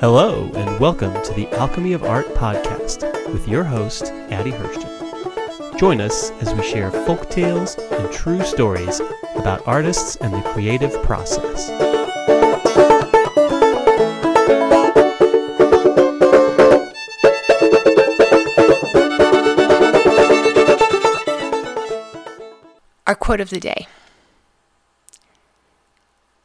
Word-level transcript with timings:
Hello, 0.00 0.50
and 0.54 0.80
welcome 0.80 1.12
to 1.22 1.34
the 1.34 1.46
Alchemy 1.58 1.92
of 1.92 2.02
Art 2.02 2.26
podcast 2.28 3.02
with 3.34 3.46
your 3.46 3.64
host, 3.64 4.04
Addie 4.30 4.52
Hirschten. 4.52 5.78
Join 5.78 6.00
us 6.00 6.30
as 6.40 6.54
we 6.54 6.62
share 6.62 6.90
folk 6.90 7.28
tales 7.28 7.76
and 7.76 8.10
true 8.10 8.42
stories 8.42 9.00
about 9.36 9.66
artists 9.66 10.16
and 10.16 10.32
the 10.32 10.40
creative 10.52 11.02
process. 11.02 11.89
Our 23.10 23.16
quote 23.16 23.40
of 23.40 23.50
the 23.50 23.58
day 23.58 23.88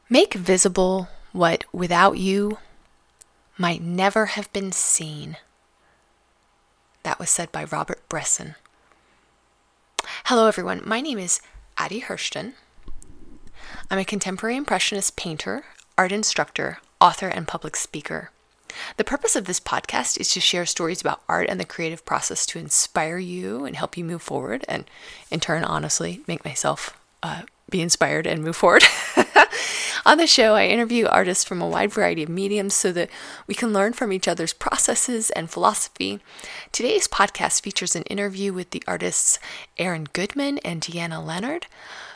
Make 0.10 0.34
visible 0.34 1.10
what 1.32 1.64
without 1.72 2.18
you 2.18 2.58
might 3.56 3.84
never 3.84 4.26
have 4.26 4.52
been 4.52 4.72
seen. 4.72 5.38
That 7.04 7.20
was 7.20 7.30
said 7.30 7.52
by 7.52 7.66
Robert 7.66 8.02
Bresson. 8.10 8.56
Hello, 10.24 10.48
everyone. 10.48 10.82
My 10.84 11.02
name 11.02 11.20
is 11.20 11.40
Addie 11.78 12.02
Hirschten. 12.02 12.54
I'm 13.92 14.00
a 14.00 14.04
contemporary 14.04 14.56
impressionist 14.56 15.16
painter, 15.16 15.66
art 16.00 16.12
instructor, 16.12 16.80
author, 17.00 17.28
and 17.28 17.48
public 17.48 17.76
speaker. 17.76 18.32
The 18.98 19.04
purpose 19.04 19.36
of 19.36 19.46
this 19.46 19.60
podcast 19.60 20.20
is 20.20 20.32
to 20.32 20.40
share 20.40 20.66
stories 20.66 21.02
about 21.02 21.22
art 21.28 21.48
and 21.50 21.60
the 21.60 21.66
creative 21.66 22.06
process 22.06 22.46
to 22.48 22.60
inspire 22.60 23.18
you 23.18 23.66
and 23.66 23.76
help 23.76 23.98
you 23.98 24.04
move 24.04 24.22
forward, 24.22 24.66
and 24.68 24.86
in 25.32 25.40
turn, 25.40 25.64
honestly, 25.64 26.22
make 26.28 26.46
myself 26.46 26.98
uh, 27.24 27.44
be 27.70 27.82
inspired 27.82 28.28
and 28.28 28.44
move 28.44 28.56
forward. 28.56 28.84
On 30.06 30.20
the 30.20 30.28
show, 30.28 30.54
I 30.54 30.68
interview 30.68 31.08
artists 31.08 31.44
from 31.44 31.62
a 31.62 31.68
wide 31.68 31.92
variety 31.92 32.22
of 32.22 32.30
mediums 32.30 32.76
so 32.76 32.92
that 32.92 33.10
we 33.48 33.56
can 33.56 33.74
learn 33.74 33.94
from 33.94 34.14
each 34.14 34.28
other's 34.28 34.54
processes 34.54 35.32
and 35.32 35.50
philosophy. 35.50 36.20
Today's 36.72 37.08
podcast 37.08 37.62
features 37.62 37.96
an 37.96 38.04
interview 38.04 38.54
with 38.54 38.70
the 38.70 38.84
artists 38.88 39.40
Erin 39.78 40.08
Goodman 40.14 40.60
and 40.60 40.80
Deanna 40.80 41.26
Leonard, 41.26 41.66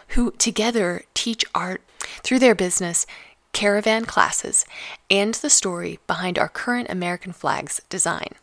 who 0.10 0.32
together 0.38 1.04
teach 1.16 1.44
art 1.56 1.82
through 2.22 2.40
their 2.40 2.56
business 2.56 3.08
caravan 3.54 4.06
classes 4.06 4.66
and 5.10 5.34
the 5.36 5.50
story 5.50 6.00
behind 6.08 6.38
our 6.38 6.50
current 6.50 6.90
American 6.90 7.34
flag's 7.34 7.82
design. 7.90 8.34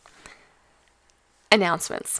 Announcements 1.51 2.19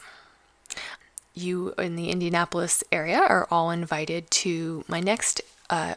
you 1.38 1.72
in 1.78 1.96
the 1.96 2.10
Indianapolis 2.10 2.84
area 2.92 3.18
are 3.18 3.46
all 3.50 3.70
invited 3.70 4.30
to 4.30 4.84
my 4.88 5.00
next 5.00 5.40
uh, 5.70 5.94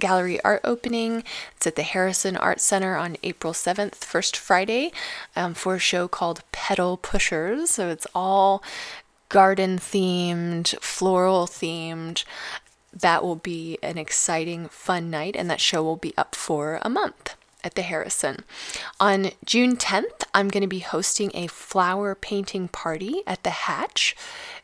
gallery 0.00 0.40
art 0.42 0.60
opening. 0.64 1.24
It's 1.56 1.66
at 1.66 1.76
the 1.76 1.82
Harrison 1.82 2.36
Art 2.36 2.60
Center 2.60 2.96
on 2.96 3.16
April 3.22 3.52
7th, 3.52 3.96
first 3.96 4.36
Friday, 4.36 4.92
um, 5.34 5.54
for 5.54 5.74
a 5.74 5.80
show 5.80 6.08
called 6.08 6.42
Pedal 6.52 6.96
Pushers. 6.96 7.70
So 7.70 7.88
it's 7.88 8.06
all 8.14 8.62
garden 9.28 9.78
themed, 9.78 10.78
floral 10.80 11.46
themed. 11.46 12.24
That 12.92 13.22
will 13.22 13.36
be 13.36 13.78
an 13.82 13.98
exciting, 13.98 14.68
fun 14.68 15.10
night, 15.10 15.36
and 15.36 15.50
that 15.50 15.60
show 15.60 15.82
will 15.82 15.96
be 15.96 16.14
up 16.16 16.34
for 16.34 16.80
a 16.82 16.88
month 16.88 17.34
at 17.64 17.74
the 17.74 17.82
Harrison. 17.82 18.44
On 19.00 19.30
June 19.44 19.76
10th, 19.76 20.24
I'm 20.32 20.48
going 20.48 20.62
to 20.62 20.68
be 20.68 20.78
hosting 20.78 21.30
a 21.34 21.48
flower 21.48 22.14
painting 22.14 22.68
party 22.68 23.22
at 23.26 23.42
the 23.42 23.50
Hatch. 23.50 24.16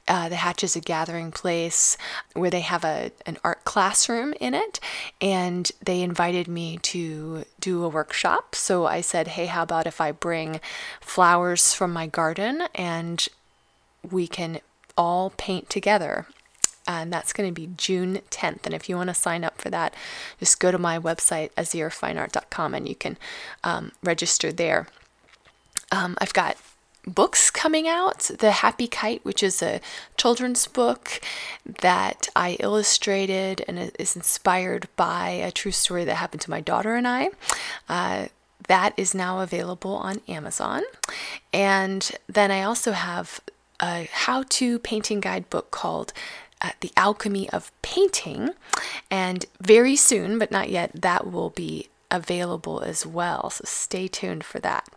Uh, 0.06 0.28
the 0.28 0.36
Hatch 0.36 0.62
is 0.62 0.76
a 0.76 0.80
gathering 0.80 1.32
place 1.32 1.96
where 2.34 2.50
they 2.50 2.60
have 2.60 2.84
a 2.84 3.10
an 3.26 3.38
art 3.42 3.64
classroom 3.64 4.34
in 4.38 4.54
it, 4.54 4.78
and 5.20 5.72
they 5.84 6.02
invited 6.02 6.46
me 6.46 6.78
to 6.78 7.44
do 7.58 7.84
a 7.84 7.88
workshop. 7.88 8.54
So 8.54 8.86
I 8.86 9.00
said, 9.00 9.28
"Hey, 9.28 9.46
how 9.46 9.62
about 9.62 9.86
if 9.86 10.00
I 10.00 10.12
bring 10.12 10.60
flowers 11.00 11.72
from 11.72 11.92
my 11.92 12.06
garden 12.06 12.68
and 12.74 13.26
we 14.02 14.28
can 14.28 14.60
all 14.96 15.30
paint 15.30 15.70
together?" 15.70 16.26
And 16.86 17.12
that's 17.12 17.32
going 17.32 17.48
to 17.48 17.60
be 17.60 17.70
June 17.76 18.20
10th. 18.30 18.66
And 18.66 18.74
if 18.74 18.88
you 18.88 18.96
want 18.96 19.08
to 19.08 19.14
sign 19.14 19.42
up 19.42 19.60
for 19.60 19.70
that, 19.70 19.94
just 20.38 20.60
go 20.60 20.70
to 20.70 20.78
my 20.78 20.98
website, 20.98 21.50
azhirfineart.com, 21.52 22.74
and 22.74 22.88
you 22.88 22.94
can 22.94 23.16
um, 23.62 23.92
register 24.02 24.52
there. 24.52 24.86
Um, 25.90 26.16
I've 26.20 26.34
got 26.34 26.56
books 27.06 27.50
coming 27.50 27.86
out 27.86 28.30
The 28.38 28.50
Happy 28.50 28.86
Kite, 28.86 29.24
which 29.24 29.42
is 29.42 29.62
a 29.62 29.80
children's 30.16 30.66
book 30.66 31.20
that 31.80 32.28
I 32.34 32.56
illustrated 32.60 33.64
and 33.68 33.92
is 33.98 34.16
inspired 34.16 34.88
by 34.96 35.30
a 35.30 35.50
true 35.50 35.72
story 35.72 36.04
that 36.04 36.16
happened 36.16 36.42
to 36.42 36.50
my 36.50 36.60
daughter 36.60 36.94
and 36.94 37.06
I. 37.06 37.30
Uh, 37.88 38.26
that 38.68 38.94
is 38.96 39.14
now 39.14 39.40
available 39.40 39.96
on 39.96 40.20
Amazon. 40.28 40.82
And 41.52 42.10
then 42.26 42.50
I 42.50 42.62
also 42.62 42.92
have 42.92 43.40
a 43.80 44.08
how 44.10 44.44
to 44.48 44.78
painting 44.78 45.20
guide 45.20 45.50
book 45.50 45.70
called 45.70 46.12
uh, 46.60 46.70
The 46.80 46.92
Alchemy 46.96 47.48
of 47.50 47.70
Painting. 47.82 48.50
And 49.10 49.46
very 49.60 49.96
soon, 49.96 50.38
but 50.38 50.50
not 50.50 50.70
yet, 50.70 50.90
that 50.94 51.30
will 51.30 51.50
be 51.50 51.88
available 52.10 52.80
as 52.80 53.04
well. 53.04 53.50
So 53.50 53.64
stay 53.66 54.08
tuned 54.08 54.44
for 54.44 54.60
that. 54.60 54.88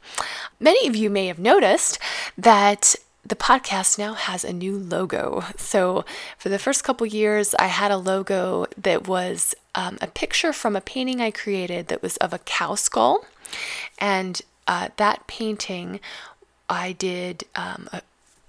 Many 0.60 0.88
of 0.88 0.96
you 0.96 1.10
may 1.10 1.28
have 1.28 1.40
noticed 1.40 2.00
that 2.38 2.96
the 3.26 3.36
podcast 3.36 4.00
now 4.00 4.14
has 4.14 4.44
a 4.44 4.54
new 4.54 4.78
logo. 4.78 5.44
So, 5.58 6.06
for 6.38 6.48
the 6.50 6.60
first 6.60 6.84
couple 6.84 7.06
years, 7.06 7.54
I 7.60 7.68
had 7.68 7.92
a 7.92 7.98
logo 7.98 8.68
that 8.78 9.08
was 9.08 9.54
um, 9.76 9.98
a 10.02 10.08
picture 10.08 10.54
from 10.54 10.76
a 10.76 10.82
painting 10.82 11.20
I 11.20 11.32
created 11.32 11.88
that 11.88 12.02
was 12.02 12.16
of 12.18 12.34
a 12.34 12.40
cow 12.40 12.76
skull. 12.76 13.26
And 14.00 14.42
uh, 14.66 14.90
that 14.98 15.28
painting 15.28 16.00
I 16.70 16.94
did 16.94 17.44
um, 17.56 17.90
a, 17.92 18.02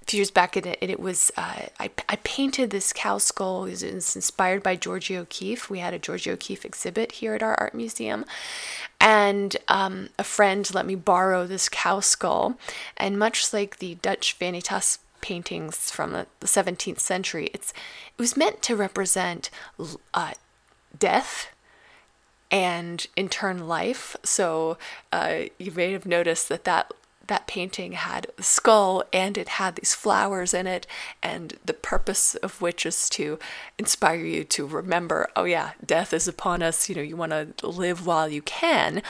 few 0.09 0.19
years 0.19 0.31
back, 0.31 0.57
and 0.57 0.67
it, 0.67 0.79
it 0.81 1.01
was 1.01 1.31
uh, 1.37 1.67
I, 1.79 1.91
I 2.09 2.17
painted 2.25 2.71
this 2.71 2.93
cow 2.93 3.19
skull. 3.19 3.65
It 3.65 3.71
was, 3.71 3.83
it 3.83 3.95
was 3.95 4.17
inspired 4.17 4.63
by 4.63 4.77
Georgia 4.77 5.19
O'Keeffe. 5.19 5.69
We 5.69 5.81
had 5.81 5.95
a 5.95 5.99
Georgia 5.99 6.33
O'Keeffe 6.33 6.65
exhibit 6.65 7.13
here 7.13 7.35
at 7.35 7.43
our 7.43 7.55
art 7.61 7.75
museum, 7.75 8.25
and 9.01 9.57
um, 9.69 10.09
a 10.19 10.25
friend 10.25 10.73
let 10.75 10.87
me 10.87 10.95
borrow 10.95 11.47
this 11.47 11.69
cow 11.69 12.01
skull. 12.01 12.59
And 12.97 13.19
much 13.19 13.53
like 13.53 13.79
the 13.79 13.97
Dutch 13.97 14.39
Vanitas 14.39 14.99
paintings 15.21 15.91
from 15.91 16.13
the, 16.13 16.27
the 16.41 16.47
17th 16.47 17.01
century, 17.01 17.51
it's 17.53 17.73
it 17.73 18.21
was 18.21 18.37
meant 18.37 18.63
to 18.63 18.77
represent 18.77 19.51
uh, 20.15 20.33
death 20.99 21.49
and 22.51 23.07
in 23.15 23.29
turn 23.29 23.69
life. 23.69 24.17
So 24.25 24.79
uh, 25.13 25.41
you 25.59 25.71
may 25.73 25.93
have 25.93 26.07
noticed 26.07 26.49
that 26.49 26.65
that 26.65 26.93
that 27.29 27.47
painting 27.47 27.93
had 27.93 28.27
a 28.37 28.43
skull 28.43 29.05
and 29.13 29.39
it 29.39 29.49
had 29.49 29.77
these 29.77 29.95
flowers 29.95 30.53
in 30.53 30.67
it, 30.67 30.87
and 31.23 31.59
the 31.65 31.75
purpose 31.75 32.35
of 32.37 32.61
which 32.61 32.85
is 32.85 33.09
to 33.11 33.39
inspire 33.79 34.25
you 34.25 34.45
to 34.45 34.67
remember, 34.67 35.29
oh 35.37 35.45
yeah, 35.45 35.73
death 35.85 36.13
is 36.13 36.29
upon 36.29 36.63
us. 36.63 36.89
You 36.89 36.97
know, 36.97 37.03
you 37.03 37.17
want 37.17 37.33
to 37.33 37.67
live 37.67 38.07
while 38.07 38.29
you 38.29 38.43
can. 38.43 39.03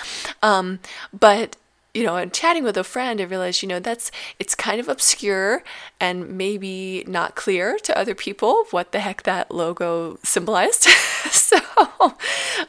Um, 0.42 0.80
but 1.12 1.56
you 1.94 2.04
know, 2.04 2.16
and 2.16 2.32
chatting 2.32 2.64
with 2.64 2.76
a 2.76 2.84
friend, 2.84 3.20
I 3.20 3.24
realized, 3.24 3.62
you 3.62 3.68
know, 3.68 3.80
that's 3.80 4.12
it's 4.38 4.54
kind 4.54 4.78
of 4.78 4.88
obscure 4.88 5.64
and 5.98 6.36
maybe 6.36 7.02
not 7.08 7.34
clear 7.34 7.78
to 7.78 7.98
other 7.98 8.14
people 8.14 8.66
what 8.70 8.92
the 8.92 9.00
heck 9.00 9.22
that 9.24 9.50
logo 9.50 10.18
symbolized. 10.22 10.82
so 11.32 11.58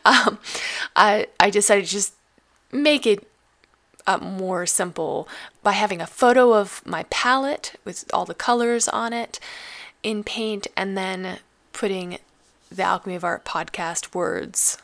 um, 0.05 0.39
I 0.95 1.27
I 1.39 1.49
decided 1.49 1.85
to 1.85 1.91
just 1.91 2.13
make 2.71 3.05
it 3.05 3.27
uh, 4.09 4.17
more 4.17 4.65
simple 4.65 5.27
by 5.61 5.73
having 5.73 6.01
a 6.01 6.07
photo 6.07 6.55
of 6.55 6.81
my 6.83 7.03
palette 7.11 7.75
with 7.85 8.05
all 8.11 8.25
the 8.25 8.33
colors 8.33 8.87
on 8.87 9.13
it 9.13 9.39
in 10.01 10.23
paint 10.23 10.65
and 10.75 10.97
then 10.97 11.37
putting 11.73 12.17
the 12.71 12.81
Alchemy 12.81 13.15
of 13.15 13.23
Art 13.23 13.45
podcast 13.45 14.15
words 14.15 14.79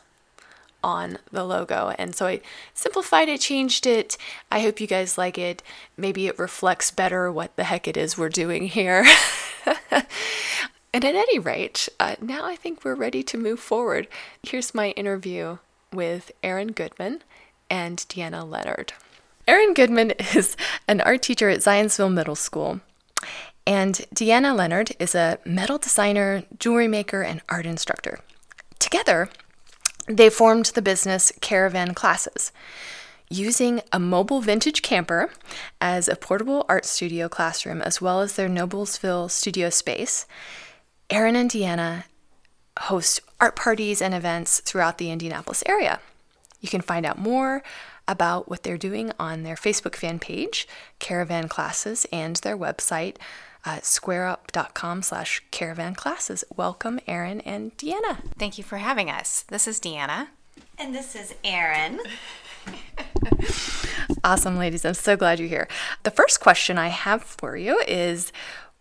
on 0.84 1.18
the 1.32 1.42
logo. 1.42 1.92
And 1.98 2.14
so 2.14 2.26
I 2.26 2.40
simplified 2.72 3.28
it, 3.28 3.40
changed 3.40 3.84
it. 3.84 4.16
I 4.52 4.60
hope 4.60 4.80
you 4.80 4.86
guys 4.86 5.18
like 5.18 5.38
it. 5.38 5.60
Maybe 5.96 6.28
it 6.28 6.38
reflects 6.38 6.92
better 6.92 7.32
what 7.32 7.56
the 7.56 7.64
heck 7.64 7.88
it 7.88 7.96
is 7.96 8.16
we're 8.16 8.28
doing 8.28 8.68
here. 8.68 9.04
and 9.90 10.06
at 11.04 11.04
any 11.04 11.40
rate, 11.40 11.88
uh, 11.98 12.14
now 12.20 12.44
I 12.44 12.54
think 12.54 12.84
we're 12.84 12.94
ready 12.94 13.24
to 13.24 13.36
move 13.36 13.58
forward. 13.58 14.06
Here's 14.44 14.72
my 14.72 14.90
interview 14.90 15.58
with 15.92 16.30
Erin 16.44 16.68
Goodman 16.68 17.22
and 17.68 17.98
Deanna 17.98 18.48
Leonard. 18.48 18.92
Erin 19.46 19.74
Goodman 19.74 20.10
is 20.34 20.56
an 20.88 21.00
art 21.02 21.22
teacher 21.22 21.48
at 21.48 21.60
Zionsville 21.60 22.12
Middle 22.12 22.36
School. 22.36 22.80
And 23.66 23.94
Deanna 24.14 24.56
Leonard 24.56 24.92
is 24.98 25.14
a 25.14 25.38
metal 25.44 25.78
designer, 25.78 26.44
jewelry 26.58 26.88
maker, 26.88 27.22
and 27.22 27.42
art 27.48 27.66
instructor. 27.66 28.20
Together, 28.78 29.28
they 30.06 30.30
formed 30.30 30.66
the 30.66 30.82
business 30.82 31.32
Caravan 31.40 31.92
Classes, 31.92 32.52
using 33.28 33.80
a 33.92 33.98
mobile 33.98 34.40
vintage 34.40 34.82
camper 34.82 35.30
as 35.80 36.08
a 36.08 36.14
portable 36.14 36.64
art 36.68 36.84
studio 36.84 37.28
classroom, 37.28 37.82
as 37.82 38.00
well 38.00 38.20
as 38.20 38.36
their 38.36 38.48
Noblesville 38.48 39.28
studio 39.28 39.68
space. 39.68 40.26
Erin 41.10 41.34
and 41.34 41.50
Deanna 41.50 42.04
host 42.78 43.20
art 43.40 43.56
parties 43.56 44.00
and 44.00 44.14
events 44.14 44.60
throughout 44.60 44.98
the 44.98 45.10
Indianapolis 45.10 45.64
area. 45.66 45.98
You 46.60 46.68
can 46.68 46.82
find 46.82 47.04
out 47.04 47.18
more 47.18 47.62
about 48.08 48.48
what 48.48 48.62
they're 48.62 48.78
doing 48.78 49.12
on 49.18 49.42
their 49.42 49.56
Facebook 49.56 49.96
fan 49.96 50.18
page, 50.18 50.68
Caravan 50.98 51.48
Classes, 51.48 52.06
and 52.12 52.36
their 52.36 52.56
website, 52.56 53.16
uh, 53.64 53.78
squareup.com 53.78 55.02
slash 55.02 55.42
caravan 55.50 55.94
classes. 55.94 56.44
Welcome, 56.54 57.00
Erin 57.06 57.40
and 57.40 57.76
Deanna. 57.76 58.18
Thank 58.38 58.58
you 58.58 58.64
for 58.64 58.78
having 58.78 59.10
us. 59.10 59.44
This 59.48 59.66
is 59.66 59.80
Deanna. 59.80 60.28
And 60.78 60.94
this 60.94 61.16
is 61.16 61.34
Erin. 61.42 62.00
awesome, 64.24 64.56
ladies. 64.56 64.84
I'm 64.84 64.94
so 64.94 65.16
glad 65.16 65.40
you're 65.40 65.48
here. 65.48 65.68
The 66.04 66.10
first 66.10 66.40
question 66.40 66.78
I 66.78 66.88
have 66.88 67.22
for 67.22 67.56
you 67.56 67.82
is 67.88 68.32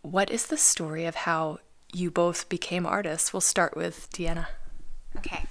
what 0.01 0.29
is 0.29 0.47
the 0.47 0.57
story 0.57 1.05
of 1.05 1.15
how 1.15 1.59
you 1.93 2.11
both 2.11 2.47
became 2.47 2.85
artists? 2.85 3.33
We'll 3.33 3.41
start 3.41 3.75
with 3.75 4.09
Deanna. 4.11 4.47
Okay. 5.17 5.45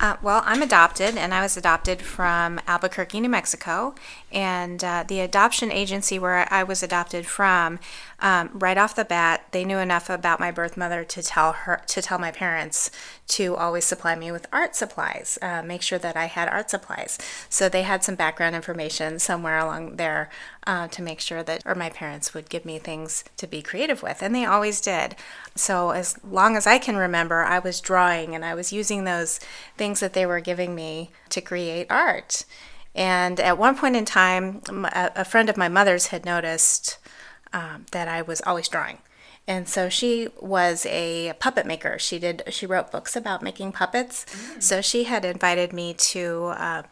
Uh, 0.00 0.16
well, 0.20 0.42
I'm 0.44 0.62
adopted, 0.62 1.16
and 1.16 1.32
I 1.32 1.42
was 1.42 1.56
adopted 1.56 2.02
from 2.02 2.60
Albuquerque, 2.66 3.20
New 3.20 3.28
Mexico. 3.28 3.94
And 4.32 4.82
uh, 4.82 5.04
the 5.06 5.20
adoption 5.20 5.70
agency 5.70 6.18
where 6.18 6.46
I 6.50 6.62
was 6.62 6.82
adopted 6.82 7.26
from, 7.26 7.78
um, 8.20 8.50
right 8.54 8.78
off 8.78 8.96
the 8.96 9.04
bat, 9.04 9.46
they 9.50 9.64
knew 9.64 9.78
enough 9.78 10.08
about 10.08 10.40
my 10.40 10.50
birth 10.50 10.76
mother 10.76 11.04
to 11.04 11.22
tell 11.22 11.52
her 11.52 11.82
to 11.88 12.00
tell 12.00 12.18
my 12.18 12.30
parents 12.30 12.90
to 13.28 13.56
always 13.56 13.84
supply 13.84 14.14
me 14.14 14.30
with 14.30 14.46
art 14.52 14.74
supplies, 14.74 15.38
uh, 15.42 15.62
make 15.62 15.82
sure 15.82 15.98
that 15.98 16.16
I 16.16 16.26
had 16.26 16.48
art 16.48 16.70
supplies. 16.70 17.18
So 17.48 17.68
they 17.68 17.82
had 17.82 18.04
some 18.04 18.14
background 18.14 18.54
information 18.54 19.18
somewhere 19.18 19.58
along 19.58 19.96
there 19.96 20.30
uh, 20.66 20.88
to 20.88 21.02
make 21.02 21.20
sure 21.20 21.42
that, 21.42 21.62
or 21.64 21.74
my 21.74 21.90
parents 21.90 22.34
would 22.34 22.48
give 22.48 22.64
me 22.64 22.78
things 22.78 23.24
to 23.36 23.46
be 23.46 23.62
creative 23.62 24.02
with, 24.02 24.22
and 24.22 24.34
they 24.34 24.44
always 24.44 24.80
did. 24.80 25.16
So 25.54 25.90
as 25.90 26.18
long 26.24 26.56
as 26.56 26.66
I 26.66 26.78
can 26.78 26.96
remember, 26.96 27.42
I 27.42 27.58
was 27.58 27.80
drawing 27.80 28.34
and 28.34 28.44
I 28.44 28.54
was 28.54 28.72
using 28.72 29.04
those 29.04 29.40
things 29.76 30.00
that 30.00 30.12
they 30.12 30.26
were 30.26 30.40
giving 30.40 30.74
me 30.74 31.10
to 31.30 31.40
create 31.40 31.86
art. 31.90 32.44
And 32.94 33.40
at 33.40 33.58
one 33.58 33.76
point 33.76 33.96
in 33.96 34.04
time, 34.04 34.60
a 34.66 35.24
friend 35.24 35.48
of 35.48 35.56
my 35.56 35.68
mother's 35.68 36.08
had 36.08 36.24
noticed 36.24 36.98
um, 37.52 37.86
that 37.92 38.08
I 38.08 38.22
was 38.22 38.42
always 38.42 38.68
drawing. 38.68 38.98
And 39.46 39.68
so 39.68 39.88
she 39.88 40.28
was 40.40 40.86
a 40.86 41.32
puppet 41.40 41.66
maker. 41.66 41.98
She 41.98 42.18
did. 42.18 42.42
She 42.48 42.66
wrote 42.66 42.92
books 42.92 43.16
about 43.16 43.42
making 43.42 43.72
puppets. 43.72 44.24
Mm. 44.24 44.62
So 44.62 44.80
she 44.80 45.04
had 45.04 45.24
invited 45.24 45.72
me 45.72 45.94
to 45.94 46.52
uh, 46.56 46.82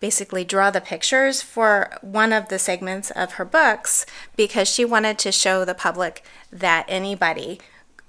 basically 0.00 0.44
draw 0.44 0.70
the 0.70 0.80
pictures 0.80 1.42
for 1.42 1.96
one 2.00 2.32
of 2.32 2.48
the 2.48 2.58
segments 2.58 3.10
of 3.12 3.32
her 3.32 3.44
books 3.44 4.04
because 4.36 4.68
she 4.68 4.84
wanted 4.84 5.18
to 5.18 5.32
show 5.32 5.64
the 5.64 5.74
public 5.74 6.24
that 6.50 6.86
anybody, 6.88 7.60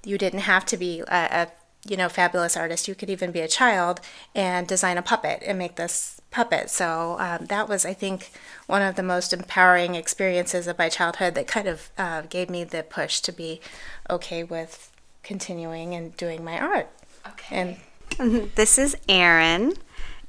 you 0.03 0.17
didn't 0.17 0.41
have 0.41 0.65
to 0.65 0.77
be 0.77 1.01
a, 1.01 1.27
a 1.31 1.47
you 1.89 1.97
know 1.97 2.09
fabulous 2.09 2.57
artist. 2.57 2.87
You 2.87 2.95
could 2.95 3.09
even 3.09 3.31
be 3.31 3.41
a 3.41 3.47
child 3.47 4.01
and 4.35 4.67
design 4.67 4.97
a 4.97 5.01
puppet 5.01 5.43
and 5.45 5.57
make 5.57 5.75
this 5.75 6.21
puppet. 6.31 6.69
So 6.69 7.17
um, 7.19 7.45
that 7.47 7.69
was, 7.69 7.85
I 7.85 7.93
think, 7.93 8.31
one 8.67 8.81
of 8.81 8.95
the 8.95 9.03
most 9.03 9.33
empowering 9.33 9.95
experiences 9.95 10.67
of 10.67 10.77
my 10.77 10.89
childhood 10.89 11.35
that 11.35 11.47
kind 11.47 11.67
of 11.67 11.89
uh, 11.97 12.21
gave 12.21 12.49
me 12.49 12.63
the 12.63 12.83
push 12.83 13.19
to 13.21 13.31
be 13.31 13.61
okay 14.09 14.43
with 14.43 14.91
continuing 15.23 15.93
and 15.93 16.15
doing 16.17 16.43
my 16.43 16.59
art. 16.59 16.89
Okay. 17.27 17.79
And 18.19 18.51
this 18.55 18.77
is 18.77 18.95
Erin. 19.07 19.73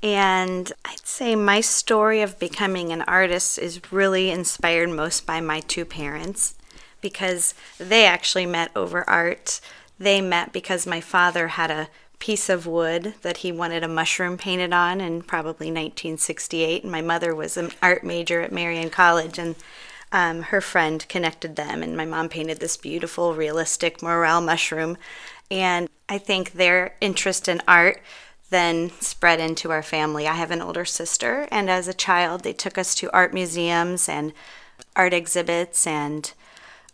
And 0.02 0.72
I'd 0.84 1.06
say 1.06 1.34
my 1.34 1.60
story 1.60 2.22
of 2.22 2.38
becoming 2.38 2.92
an 2.92 3.02
artist 3.02 3.58
is 3.58 3.92
really 3.92 4.30
inspired 4.30 4.90
most 4.90 5.26
by 5.26 5.40
my 5.40 5.60
two 5.60 5.84
parents 5.84 6.54
because 7.00 7.54
they 7.78 8.04
actually 8.04 8.46
met 8.46 8.70
over 8.76 9.08
art. 9.08 9.60
They 9.98 10.20
met 10.20 10.52
because 10.52 10.86
my 10.86 11.00
father 11.00 11.48
had 11.48 11.70
a 11.70 11.88
piece 12.18 12.48
of 12.48 12.66
wood 12.66 13.14
that 13.22 13.38
he 13.38 13.52
wanted 13.52 13.84
a 13.84 13.88
mushroom 13.88 14.36
painted 14.36 14.72
on 14.72 15.00
in 15.00 15.22
probably 15.22 15.68
1968. 15.68 16.82
And 16.82 16.92
my 16.92 17.00
mother 17.00 17.34
was 17.34 17.56
an 17.56 17.70
art 17.82 18.04
major 18.04 18.40
at 18.40 18.52
Marion 18.52 18.90
College, 18.90 19.38
and 19.38 19.54
um, 20.10 20.42
her 20.42 20.60
friend 20.60 21.06
connected 21.08 21.56
them. 21.56 21.82
And 21.82 21.96
my 21.96 22.04
mom 22.04 22.28
painted 22.28 22.60
this 22.60 22.76
beautiful, 22.76 23.34
realistic 23.34 24.02
morel 24.02 24.40
mushroom. 24.40 24.96
And 25.50 25.88
I 26.08 26.18
think 26.18 26.52
their 26.52 26.96
interest 27.00 27.48
in 27.48 27.60
art 27.68 28.02
then 28.50 28.90
spread 29.00 29.40
into 29.40 29.70
our 29.70 29.82
family. 29.82 30.26
I 30.26 30.34
have 30.34 30.50
an 30.50 30.62
older 30.62 30.84
sister, 30.84 31.46
and 31.50 31.68
as 31.68 31.86
a 31.86 31.94
child, 31.94 32.42
they 32.42 32.54
took 32.54 32.78
us 32.78 32.94
to 32.96 33.12
art 33.12 33.34
museums 33.34 34.08
and 34.08 34.32
art 34.96 35.12
exhibits 35.12 35.86
and 35.86 36.32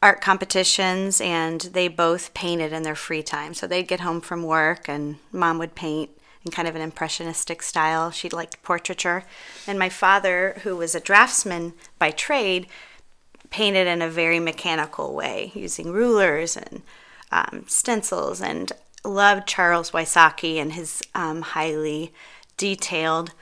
art 0.04 0.20
competitions 0.20 1.18
and 1.18 1.62
they 1.72 1.88
both 1.88 2.34
painted 2.34 2.74
in 2.74 2.82
their 2.82 2.94
free 2.94 3.22
time. 3.22 3.54
So 3.54 3.66
they'd 3.66 3.88
get 3.88 4.00
home 4.00 4.20
from 4.20 4.42
work 4.42 4.86
and 4.86 5.16
mom 5.32 5.56
would 5.56 5.74
paint 5.74 6.10
in 6.44 6.52
kind 6.52 6.68
of 6.68 6.76
an 6.76 6.82
impressionistic 6.82 7.62
style. 7.62 8.10
She 8.10 8.28
liked 8.28 8.62
portraiture. 8.62 9.24
And 9.66 9.78
my 9.78 9.88
father, 9.88 10.60
who 10.62 10.76
was 10.76 10.94
a 10.94 11.00
draftsman 11.00 11.72
by 11.98 12.10
trade, 12.10 12.66
painted 13.48 13.86
in 13.86 14.02
a 14.02 14.08
very 14.10 14.38
mechanical 14.38 15.14
way 15.14 15.52
using 15.54 15.90
rulers 15.90 16.54
and 16.54 16.82
um, 17.32 17.64
stencils 17.66 18.42
and 18.42 18.72
loved 19.04 19.48
Charles 19.48 19.92
Wysocki 19.92 20.56
and 20.56 20.74
his 20.74 21.02
um, 21.14 21.40
highly 21.40 22.12
detailed 22.58 23.32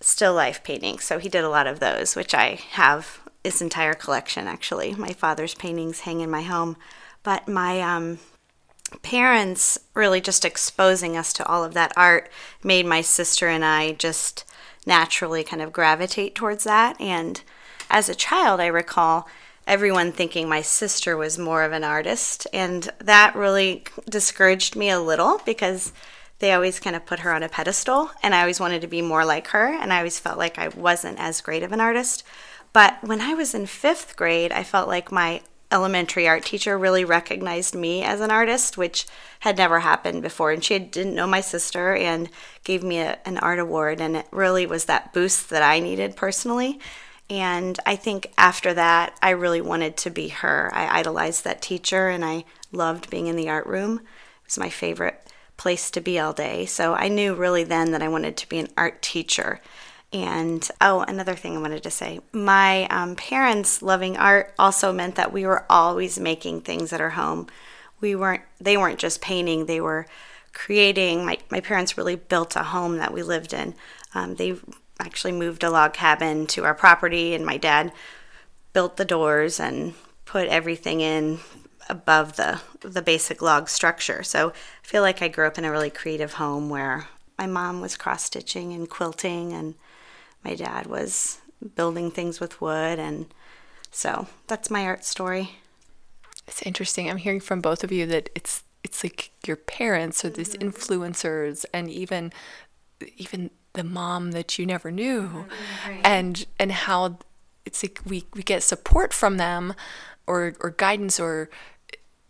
still 0.00 0.34
life 0.34 0.64
paintings. 0.64 1.04
So 1.04 1.20
he 1.20 1.28
did 1.28 1.44
a 1.44 1.48
lot 1.48 1.68
of 1.68 1.78
those, 1.78 2.16
which 2.16 2.34
I 2.34 2.58
have 2.70 3.20
this 3.48 3.62
entire 3.62 3.94
collection 3.94 4.46
actually. 4.46 4.94
My 4.94 5.14
father's 5.14 5.54
paintings 5.54 6.00
hang 6.00 6.20
in 6.20 6.30
my 6.30 6.42
home, 6.42 6.76
but 7.22 7.48
my 7.48 7.80
um, 7.80 8.18
parents 9.00 9.78
really 9.94 10.20
just 10.20 10.44
exposing 10.44 11.16
us 11.16 11.32
to 11.32 11.46
all 11.46 11.64
of 11.64 11.72
that 11.72 11.94
art 11.96 12.30
made 12.62 12.84
my 12.84 13.00
sister 13.00 13.48
and 13.48 13.64
I 13.64 13.92
just 13.92 14.44
naturally 14.84 15.44
kind 15.44 15.62
of 15.62 15.72
gravitate 15.72 16.34
towards 16.34 16.64
that. 16.64 17.00
And 17.00 17.40
as 17.88 18.10
a 18.10 18.14
child, 18.14 18.60
I 18.60 18.66
recall 18.66 19.26
everyone 19.66 20.12
thinking 20.12 20.46
my 20.46 20.60
sister 20.60 21.16
was 21.16 21.38
more 21.38 21.62
of 21.62 21.72
an 21.72 21.84
artist, 21.84 22.46
and 22.52 22.90
that 22.98 23.34
really 23.34 23.84
discouraged 24.10 24.76
me 24.76 24.90
a 24.90 25.00
little 25.00 25.40
because 25.46 25.92
they 26.38 26.52
always 26.52 26.80
kind 26.80 26.94
of 26.94 27.06
put 27.06 27.20
her 27.20 27.32
on 27.32 27.42
a 27.42 27.48
pedestal, 27.48 28.10
and 28.22 28.34
I 28.34 28.40
always 28.40 28.60
wanted 28.60 28.82
to 28.82 28.86
be 28.86 29.00
more 29.00 29.24
like 29.24 29.48
her, 29.48 29.72
and 29.72 29.90
I 29.90 29.98
always 29.98 30.18
felt 30.18 30.36
like 30.36 30.58
I 30.58 30.68
wasn't 30.68 31.18
as 31.18 31.40
great 31.40 31.62
of 31.62 31.72
an 31.72 31.80
artist. 31.80 32.24
But 32.72 33.02
when 33.02 33.20
I 33.20 33.34
was 33.34 33.54
in 33.54 33.66
fifth 33.66 34.16
grade, 34.16 34.52
I 34.52 34.62
felt 34.62 34.88
like 34.88 35.10
my 35.10 35.42
elementary 35.70 36.26
art 36.26 36.44
teacher 36.44 36.78
really 36.78 37.04
recognized 37.04 37.74
me 37.74 38.02
as 38.02 38.20
an 38.20 38.30
artist, 38.30 38.78
which 38.78 39.06
had 39.40 39.58
never 39.58 39.80
happened 39.80 40.22
before. 40.22 40.50
And 40.50 40.64
she 40.64 40.78
didn't 40.78 41.14
know 41.14 41.26
my 41.26 41.40
sister 41.40 41.94
and 41.94 42.30
gave 42.64 42.82
me 42.82 42.98
a, 42.98 43.18
an 43.24 43.38
art 43.38 43.58
award. 43.58 44.00
And 44.00 44.16
it 44.16 44.26
really 44.30 44.66
was 44.66 44.86
that 44.86 45.12
boost 45.12 45.50
that 45.50 45.62
I 45.62 45.80
needed 45.80 46.16
personally. 46.16 46.80
And 47.30 47.78
I 47.84 47.96
think 47.96 48.32
after 48.38 48.72
that, 48.74 49.18
I 49.22 49.30
really 49.30 49.60
wanted 49.60 49.96
to 49.98 50.10
be 50.10 50.28
her. 50.28 50.70
I 50.72 51.00
idolized 51.00 51.44
that 51.44 51.60
teacher 51.60 52.08
and 52.08 52.24
I 52.24 52.44
loved 52.72 53.10
being 53.10 53.26
in 53.26 53.36
the 53.36 53.50
art 53.50 53.66
room. 53.66 53.98
It 53.98 54.46
was 54.46 54.58
my 54.58 54.70
favorite 54.70 55.22
place 55.58 55.90
to 55.90 56.00
be 56.00 56.18
all 56.18 56.32
day. 56.32 56.64
So 56.64 56.94
I 56.94 57.08
knew 57.08 57.34
really 57.34 57.64
then 57.64 57.90
that 57.92 58.02
I 58.02 58.08
wanted 58.08 58.36
to 58.38 58.48
be 58.48 58.58
an 58.58 58.68
art 58.78 59.02
teacher. 59.02 59.60
And 60.12 60.66
oh, 60.80 61.00
another 61.00 61.34
thing 61.34 61.56
I 61.56 61.60
wanted 61.60 61.82
to 61.82 61.90
say 61.90 62.20
my 62.32 62.86
um, 62.86 63.14
parents 63.14 63.82
loving 63.82 64.16
art 64.16 64.54
also 64.58 64.92
meant 64.92 65.16
that 65.16 65.32
we 65.32 65.44
were 65.44 65.66
always 65.68 66.18
making 66.18 66.62
things 66.62 66.92
at 66.92 67.00
our 67.00 67.10
home. 67.10 67.46
We 68.00 68.14
weren't, 68.14 68.42
they 68.60 68.76
weren't 68.76 68.98
just 68.98 69.20
painting, 69.20 69.66
they 69.66 69.80
were 69.80 70.06
creating. 70.54 71.26
My, 71.26 71.38
my 71.50 71.60
parents 71.60 71.98
really 71.98 72.16
built 72.16 72.56
a 72.56 72.62
home 72.62 72.96
that 72.98 73.12
we 73.12 73.22
lived 73.22 73.52
in. 73.52 73.74
Um, 74.14 74.36
they 74.36 74.56
actually 74.98 75.32
moved 75.32 75.62
a 75.62 75.70
log 75.70 75.92
cabin 75.92 76.46
to 76.48 76.64
our 76.64 76.74
property, 76.74 77.34
and 77.34 77.44
my 77.44 77.56
dad 77.56 77.92
built 78.72 78.96
the 78.96 79.04
doors 79.04 79.60
and 79.60 79.94
put 80.24 80.48
everything 80.48 81.00
in 81.00 81.38
above 81.88 82.36
the 82.36 82.60
the 82.80 83.02
basic 83.02 83.40
log 83.40 83.68
structure. 83.68 84.22
So 84.22 84.50
I 84.50 84.86
feel 84.86 85.02
like 85.02 85.22
I 85.22 85.28
grew 85.28 85.46
up 85.46 85.58
in 85.58 85.64
a 85.64 85.70
really 85.70 85.90
creative 85.90 86.34
home 86.34 86.68
where 86.68 87.08
my 87.38 87.46
mom 87.46 87.80
was 87.80 87.96
cross 87.96 88.24
stitching 88.24 88.72
and 88.72 88.88
quilting 88.88 89.52
and 89.52 89.74
my 90.44 90.54
dad 90.54 90.86
was 90.86 91.40
building 91.74 92.10
things 92.10 92.40
with 92.40 92.60
wood 92.60 92.98
and 92.98 93.26
so 93.90 94.26
that's 94.46 94.70
my 94.70 94.84
art 94.84 95.04
story 95.04 95.56
it's 96.46 96.62
interesting 96.62 97.10
i'm 97.10 97.16
hearing 97.16 97.40
from 97.40 97.60
both 97.60 97.82
of 97.82 97.90
you 97.90 98.06
that 98.06 98.30
it's 98.34 98.62
it's 98.84 99.02
like 99.02 99.30
your 99.46 99.56
parents 99.56 100.24
are 100.24 100.30
these 100.30 100.54
mm-hmm. 100.54 100.68
influencers 100.68 101.64
and 101.74 101.90
even 101.90 102.32
even 103.16 103.50
the 103.74 103.84
mom 103.84 104.32
that 104.32 104.58
you 104.58 104.66
never 104.66 104.90
knew 104.90 105.46
right. 105.86 106.00
and 106.04 106.46
and 106.58 106.72
how 106.72 107.18
it's 107.64 107.82
like 107.82 108.00
we 108.04 108.24
we 108.34 108.42
get 108.42 108.62
support 108.62 109.12
from 109.12 109.36
them 109.36 109.74
or 110.26 110.54
or 110.60 110.70
guidance 110.70 111.20
or 111.20 111.50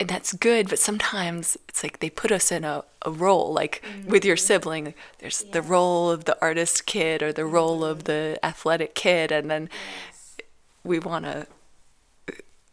and 0.01 0.09
that's 0.09 0.33
good 0.33 0.69
but 0.69 0.79
sometimes 0.79 1.57
it's 1.69 1.83
like 1.83 1.99
they 2.01 2.11
put 2.11 2.31
us 2.31 2.53
in 2.53 2.65
a, 2.65 2.85
a 3.03 3.11
role 3.11 3.53
like 3.53 3.83
mm-hmm. 3.83 4.11
with 4.11 4.25
your 4.25 4.37
sibling 4.37 4.95
there's 5.19 5.43
yeah. 5.45 5.53
the 5.53 5.63
role 5.63 6.11
of 6.11 6.25
the 6.25 6.41
artist 6.41 6.87
kid 6.87 7.23
or 7.23 7.33
the 7.33 7.43
mm-hmm. 7.43 7.55
role 7.55 7.85
of 7.85 8.05
the 8.05 8.39
athletic 8.43 8.95
kid 8.95 9.33
and 9.33 9.51
then 9.51 9.69
yes. 9.71 10.37
we 10.85 10.99
want 10.99 11.25
to 11.25 11.47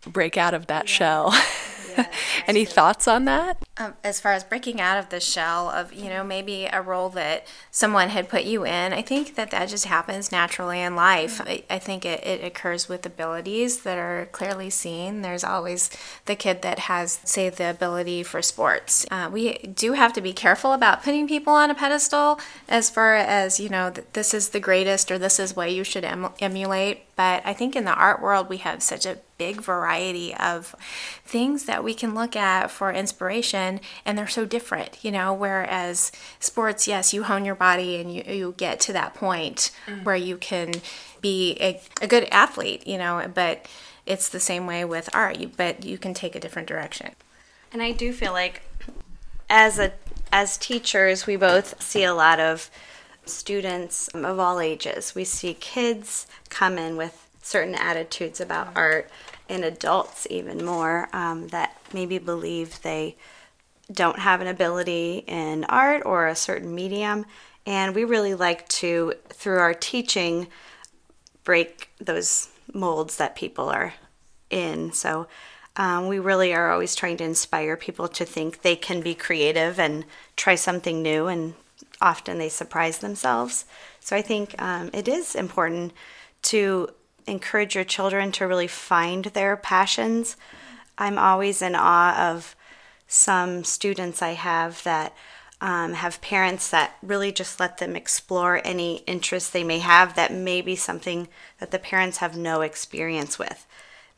break 0.05 0.37
out 0.37 0.53
of 0.53 0.67
that 0.67 0.85
yeah. 0.87 0.95
shell 0.95 1.33
Any 2.47 2.65
thoughts 2.65 3.07
on 3.07 3.25
that? 3.25 3.57
Um, 3.77 3.93
as 4.03 4.19
far 4.19 4.33
as 4.33 4.43
breaking 4.43 4.79
out 4.79 4.97
of 4.97 5.09
the 5.09 5.19
shell 5.19 5.69
of, 5.69 5.93
you 5.93 6.09
know, 6.09 6.23
maybe 6.23 6.65
a 6.65 6.81
role 6.81 7.09
that 7.09 7.45
someone 7.71 8.09
had 8.09 8.29
put 8.29 8.43
you 8.43 8.65
in, 8.65 8.93
I 8.93 9.01
think 9.01 9.35
that 9.35 9.51
that 9.51 9.69
just 9.69 9.85
happens 9.85 10.31
naturally 10.31 10.81
in 10.81 10.95
life. 10.95 11.41
I, 11.41 11.63
I 11.69 11.79
think 11.79 12.05
it, 12.05 12.25
it 12.25 12.43
occurs 12.43 12.87
with 12.87 13.05
abilities 13.05 13.81
that 13.83 13.97
are 13.97 14.29
clearly 14.31 14.69
seen. 14.69 15.21
There's 15.21 15.43
always 15.43 15.89
the 16.25 16.35
kid 16.35 16.61
that 16.61 16.79
has, 16.79 17.19
say, 17.23 17.49
the 17.49 17.69
ability 17.69 18.23
for 18.23 18.41
sports. 18.41 19.05
Uh, 19.11 19.29
we 19.31 19.57
do 19.57 19.93
have 19.93 20.13
to 20.13 20.21
be 20.21 20.33
careful 20.33 20.73
about 20.73 21.03
putting 21.03 21.27
people 21.27 21.53
on 21.53 21.69
a 21.69 21.75
pedestal 21.75 22.39
as 22.67 22.89
far 22.89 23.15
as, 23.15 23.59
you 23.59 23.69
know, 23.69 23.91
th- 23.91 24.07
this 24.13 24.33
is 24.33 24.49
the 24.49 24.59
greatest 24.59 25.11
or 25.11 25.17
this 25.17 25.39
is 25.39 25.55
what 25.55 25.71
you 25.71 25.83
should 25.83 26.05
em- 26.05 26.33
emulate. 26.39 27.01
But 27.15 27.45
I 27.45 27.53
think 27.53 27.75
in 27.75 27.85
the 27.85 27.93
art 27.93 28.21
world, 28.21 28.49
we 28.49 28.57
have 28.57 28.83
such 28.83 29.05
a 29.05 29.17
big 29.37 29.61
variety 29.61 30.33
of 30.35 30.75
things 31.25 31.65
that 31.65 31.83
we 31.83 31.93
can 31.93 32.15
look 32.15 32.35
at 32.35 32.71
for 32.71 32.91
inspiration, 32.91 33.79
and 34.05 34.17
they're 34.17 34.27
so 34.27 34.45
different, 34.45 35.03
you 35.03 35.11
know. 35.11 35.33
Whereas 35.33 36.11
sports, 36.39 36.87
yes, 36.87 37.13
you 37.13 37.23
hone 37.23 37.45
your 37.45 37.55
body 37.55 37.97
and 37.97 38.13
you, 38.13 38.23
you 38.23 38.53
get 38.57 38.79
to 38.81 38.93
that 38.93 39.13
point 39.13 39.71
mm. 39.87 40.03
where 40.03 40.15
you 40.15 40.37
can 40.37 40.73
be 41.21 41.57
a, 41.59 41.81
a 42.01 42.07
good 42.07 42.27
athlete, 42.31 42.85
you 42.87 42.97
know, 42.97 43.29
but 43.33 43.67
it's 44.05 44.29
the 44.29 44.39
same 44.39 44.67
way 44.67 44.85
with 44.85 45.09
art, 45.13 45.39
you, 45.39 45.51
but 45.55 45.83
you 45.83 45.97
can 45.97 46.13
take 46.13 46.35
a 46.35 46.39
different 46.39 46.67
direction. 46.67 47.11
And 47.71 47.81
I 47.81 47.91
do 47.91 48.13
feel 48.13 48.31
like 48.31 48.61
as 49.49 49.79
a 49.79 49.93
as 50.31 50.57
teachers, 50.57 51.25
we 51.25 51.35
both 51.35 51.81
see 51.81 52.03
a 52.03 52.13
lot 52.13 52.39
of 52.39 52.69
students 53.25 54.07
of 54.09 54.39
all 54.39 54.59
ages. 54.59 55.15
We 55.15 55.23
see 55.23 55.53
kids 55.53 56.27
come 56.49 56.77
in 56.77 56.97
with 56.97 57.24
certain 57.45 57.75
attitudes 57.75 58.41
about 58.41 58.75
art, 58.75 59.07
in 59.47 59.63
adults 59.63 60.25
even 60.31 60.65
more 60.65 61.07
um, 61.13 61.47
that 61.49 61.77
maybe 61.93 62.17
believe 62.17 62.81
they 62.81 63.15
don't 63.91 64.17
have 64.17 64.41
an 64.41 64.47
ability 64.47 65.23
in 65.27 65.63
art 65.65 66.01
or 66.03 66.25
a 66.25 66.35
certain 66.35 66.73
medium. 66.73 67.23
And 67.67 67.93
we 67.93 68.03
really 68.03 68.33
like 68.33 68.67
to, 68.69 69.13
through 69.29 69.59
our 69.59 69.75
teaching, 69.75 70.47
break 71.43 71.89
those 72.01 72.49
molds 72.73 73.17
that 73.17 73.35
people 73.35 73.69
are 73.69 73.93
in. 74.49 74.91
So 74.91 75.27
um, 75.75 76.07
we 76.07 76.17
really 76.17 76.51
are 76.51 76.71
always 76.71 76.95
trying 76.95 77.17
to 77.17 77.23
inspire 77.23 77.77
people 77.77 78.07
to 78.07 78.25
think 78.25 78.63
they 78.63 78.75
can 78.75 79.01
be 79.01 79.13
creative 79.13 79.79
and 79.79 80.05
try 80.35 80.55
something 80.55 81.03
new, 81.03 81.27
and 81.27 81.53
often 82.01 82.39
they 82.39 82.49
surprise 82.49 82.97
themselves. 82.97 83.65
So 83.99 84.15
I 84.15 84.23
think 84.23 84.59
um, 84.59 84.89
it 84.93 85.07
is 85.07 85.35
important 85.35 85.93
to 86.43 86.89
encourage 87.27 87.75
your 87.75 87.83
children 87.83 88.31
to 88.33 88.47
really 88.47 88.67
find 88.67 89.25
their 89.25 89.57
passions. 89.57 90.37
I'm 90.97 91.17
always 91.17 91.61
in 91.61 91.75
awe 91.75 92.31
of 92.31 92.55
some 93.07 93.63
students 93.63 94.21
I 94.21 94.31
have 94.31 94.83
that 94.83 95.13
um, 95.61 95.93
have 95.93 96.21
parents 96.21 96.69
that 96.69 96.97
really 97.01 97.31
just 97.31 97.59
let 97.59 97.77
them 97.77 97.95
explore 97.95 98.61
any 98.63 98.97
interest 99.07 99.53
they 99.53 99.63
may 99.63 99.79
have 99.79 100.15
that 100.15 100.33
may 100.33 100.61
be 100.61 100.75
something 100.75 101.27
that 101.59 101.71
the 101.71 101.79
parents 101.79 102.17
have 102.17 102.37
no 102.37 102.61
experience 102.61 103.39
with. 103.39 103.65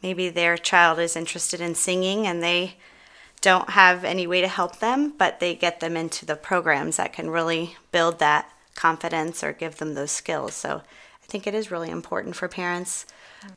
Maybe 0.01 0.29
their 0.29 0.57
child 0.57 0.99
is 0.99 1.15
interested 1.15 1.61
in 1.61 1.75
singing 1.75 2.27
and 2.27 2.43
they 2.43 2.75
don't 3.41 3.71
have 3.71 4.03
any 4.03 4.25
way 4.25 4.41
to 4.41 4.47
help 4.47 4.79
them, 4.79 5.13
but 5.17 5.39
they 5.39 5.53
get 5.55 5.79
them 5.79 5.95
into 5.95 6.25
the 6.25 6.35
programs 6.35 6.97
that 6.97 7.13
can 7.13 7.29
really 7.29 7.75
build 7.91 8.19
that 8.19 8.51
confidence 8.75 9.43
or 9.43 9.53
give 9.53 9.77
them 9.77 9.93
those 9.93 10.11
skills. 10.11 10.53
So 10.53 10.81
I 11.27 11.31
think 11.31 11.45
it 11.45 11.53
is 11.53 11.71
really 11.71 11.89
important 11.89 12.35
for 12.35 12.47
parents 12.47 13.05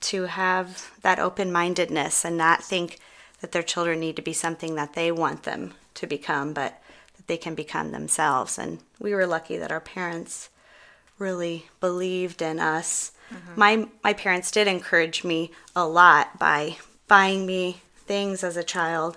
to 0.01 0.25
have 0.25 0.91
that 1.03 1.21
open 1.21 1.53
mindedness 1.53 2.25
and 2.25 2.37
not 2.37 2.65
think 2.65 2.99
that 3.41 3.53
their 3.53 3.63
children 3.63 4.01
need 4.01 4.17
to 4.17 4.23
be 4.23 4.33
something 4.33 4.75
that 4.75 4.95
they 4.95 5.13
want 5.13 5.45
them 5.45 5.75
to 5.95 6.07
become, 6.07 6.53
but 6.53 6.83
that 7.17 7.27
they 7.27 7.37
can 7.37 7.55
become 7.55 7.93
themselves. 7.93 8.59
And 8.59 8.81
we 8.99 9.15
were 9.15 9.27
lucky 9.27 9.57
that 9.57 9.73
our 9.73 9.81
parents 9.81 10.51
really 11.19 11.67
believed 11.79 12.43
in 12.43 12.59
us. 12.59 13.13
Mm-hmm. 13.33 13.61
My 13.61 13.89
my 14.03 14.13
parents 14.15 14.51
did 14.51 14.67
encourage 14.67 15.23
me 15.23 15.53
a 15.77 15.87
lot 15.87 16.39
by 16.39 16.77
buying 17.07 17.47
me 17.47 17.83
things 17.95 18.43
as 18.43 18.57
a 18.57 18.65
child, 18.65 19.17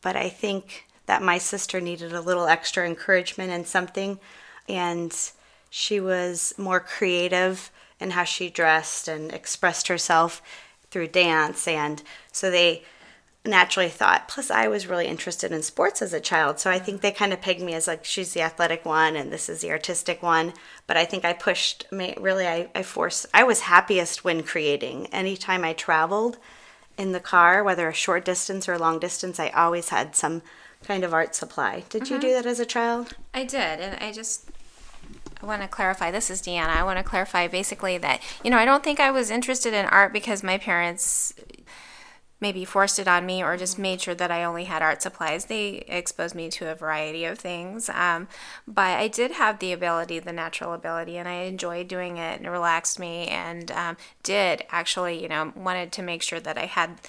but 0.00 0.14
I 0.14 0.28
think 0.28 0.86
that 1.06 1.22
my 1.22 1.38
sister 1.38 1.80
needed 1.80 2.12
a 2.12 2.20
little 2.20 2.46
extra 2.46 2.86
encouragement 2.86 3.50
and 3.50 3.66
something 3.66 4.20
and 4.68 5.12
she 5.76 5.98
was 5.98 6.54
more 6.56 6.78
creative 6.78 7.72
in 7.98 8.12
how 8.12 8.22
she 8.22 8.48
dressed 8.48 9.08
and 9.08 9.32
expressed 9.32 9.88
herself 9.88 10.40
through 10.88 11.08
dance 11.08 11.66
and 11.66 12.00
so 12.30 12.48
they 12.48 12.80
naturally 13.44 13.88
thought 13.88 14.28
plus 14.28 14.52
i 14.52 14.68
was 14.68 14.86
really 14.86 15.08
interested 15.08 15.50
in 15.50 15.62
sports 15.62 16.00
as 16.00 16.12
a 16.12 16.20
child 16.20 16.60
so 16.60 16.70
i 16.70 16.78
think 16.78 17.00
they 17.00 17.10
kind 17.10 17.32
of 17.32 17.40
pegged 17.40 17.60
me 17.60 17.74
as 17.74 17.88
like 17.88 18.04
she's 18.04 18.34
the 18.34 18.40
athletic 18.40 18.84
one 18.84 19.16
and 19.16 19.32
this 19.32 19.48
is 19.48 19.62
the 19.62 19.70
artistic 19.72 20.22
one. 20.22 20.52
But 20.86 20.96
i 20.96 21.04
think 21.04 21.24
i 21.24 21.32
pushed 21.32 21.90
me 21.90 22.14
really 22.20 22.46
i, 22.46 22.68
I 22.72 22.84
forced 22.84 23.26
i 23.34 23.42
was 23.42 23.62
happiest 23.62 24.22
when 24.22 24.44
creating. 24.44 25.08
Anytime 25.08 25.64
i 25.64 25.72
traveled 25.72 26.38
in 26.96 27.10
the 27.10 27.18
car 27.18 27.64
whether 27.64 27.88
a 27.88 27.92
short 27.92 28.24
distance 28.24 28.68
or 28.68 28.74
a 28.74 28.78
long 28.78 29.00
distance 29.00 29.40
i 29.40 29.48
always 29.48 29.88
had 29.88 30.14
some 30.14 30.40
kind 30.84 31.02
of 31.02 31.12
art 31.12 31.34
supply. 31.34 31.82
Did 31.88 32.10
you 32.10 32.18
mm-hmm. 32.18 32.28
do 32.28 32.32
that 32.34 32.46
as 32.46 32.60
a 32.60 32.66
child? 32.66 33.16
I 33.32 33.42
did, 33.44 33.80
and 33.80 34.00
I 34.04 34.12
just 34.12 34.50
I 35.44 35.46
want 35.46 35.60
to 35.60 35.68
clarify. 35.68 36.10
This 36.10 36.30
is 36.30 36.40
Deanna. 36.40 36.68
I 36.68 36.82
want 36.84 36.98
to 36.98 37.04
clarify 37.04 37.48
basically 37.48 37.98
that 37.98 38.22
you 38.42 38.50
know 38.50 38.56
I 38.56 38.64
don't 38.64 38.82
think 38.82 38.98
I 38.98 39.10
was 39.10 39.30
interested 39.30 39.74
in 39.74 39.84
art 39.86 40.10
because 40.10 40.42
my 40.42 40.56
parents 40.56 41.34
maybe 42.40 42.64
forced 42.64 42.98
it 42.98 43.06
on 43.06 43.26
me 43.26 43.42
or 43.42 43.56
just 43.58 43.78
made 43.78 44.00
sure 44.00 44.14
that 44.14 44.30
I 44.30 44.42
only 44.42 44.64
had 44.64 44.80
art 44.80 45.02
supplies. 45.02 45.44
They 45.44 45.84
exposed 45.86 46.34
me 46.34 46.48
to 46.50 46.70
a 46.70 46.74
variety 46.74 47.26
of 47.26 47.38
things, 47.38 47.90
um, 47.90 48.26
but 48.66 48.98
I 48.98 49.06
did 49.08 49.32
have 49.32 49.58
the 49.58 49.72
ability, 49.72 50.18
the 50.18 50.32
natural 50.32 50.72
ability, 50.72 51.18
and 51.18 51.28
I 51.28 51.42
enjoyed 51.42 51.88
doing 51.88 52.16
it 52.16 52.38
and 52.38 52.46
it 52.46 52.50
relaxed 52.50 52.98
me. 52.98 53.26
And 53.28 53.70
um, 53.70 53.98
did 54.22 54.64
actually, 54.70 55.22
you 55.22 55.28
know, 55.28 55.52
wanted 55.54 55.92
to 55.92 56.02
make 56.02 56.22
sure 56.22 56.40
that 56.40 56.56
I 56.56 56.66
had 56.66 57.00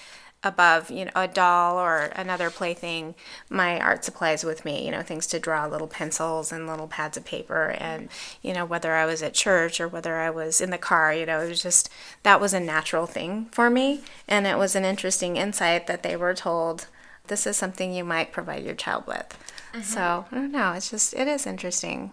above 0.46 0.90
you 0.90 1.04
know 1.04 1.12
a 1.16 1.28
doll 1.28 1.78
or 1.78 2.12
another 2.16 2.50
plaything 2.50 3.16
my 3.50 3.80
art 3.80 4.06
supplies 4.06 4.46
with 4.46 4.64
me 4.64 4.86
you 4.86 4.92
know 4.92 5.02
things 5.02 5.28
to 5.28 5.40
draw 5.40 5.66
little 5.66 5.88
pencils 5.88 6.52
and 6.52 6.68
little 6.68 6.88
pads 6.88 7.18
of 7.18 7.26
paper 7.26 7.76
and 7.80 8.08
you 8.42 8.54
know 8.54 8.64
whether 8.64 8.94
i 8.94 9.06
was 9.06 9.22
at 9.22 9.34
church 9.34 9.82
or 9.82 9.88
whether 9.88 10.16
i 10.16 10.30
was 10.30 10.62
in 10.62 10.70
the 10.70 10.78
car 10.78 11.14
you 11.14 11.26
know 11.26 11.42
it 11.42 11.50
was 11.50 11.62
just 11.62 11.90
that 12.24 12.40
was 12.40 12.54
a 12.54 12.60
natural 12.60 13.06
thing 13.06 13.46
for 13.52 13.70
me. 13.70 14.02
And 14.28 14.46
it 14.46 14.58
was 14.58 14.76
an 14.76 14.86
interesting 14.86 15.38
insight 15.38 15.88
that 15.88 16.04
they 16.04 16.16
were 16.16 16.34
told 16.34 16.88
this 17.28 17.48
is 17.48 17.58
something 17.58 17.94
you 17.94 18.04
might 18.04 18.32
provide 18.32 18.64
your 18.64 18.76
child 18.76 19.08
with. 19.08 19.38
Mm-hmm. 19.74 19.82
So 19.82 20.26
i 20.32 20.36
don't 20.36 20.52
know 20.52 20.74
it's 20.74 20.90
just 20.90 21.14
it 21.14 21.28
is 21.28 21.46
interesting. 21.46 22.12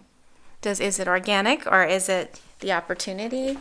Does 0.61 0.79
is 0.79 0.99
it 0.99 1.07
organic 1.07 1.67
or 1.67 1.83
is 1.83 2.07
it 2.09 2.39
the 2.63 2.71
opportunity 2.71 3.57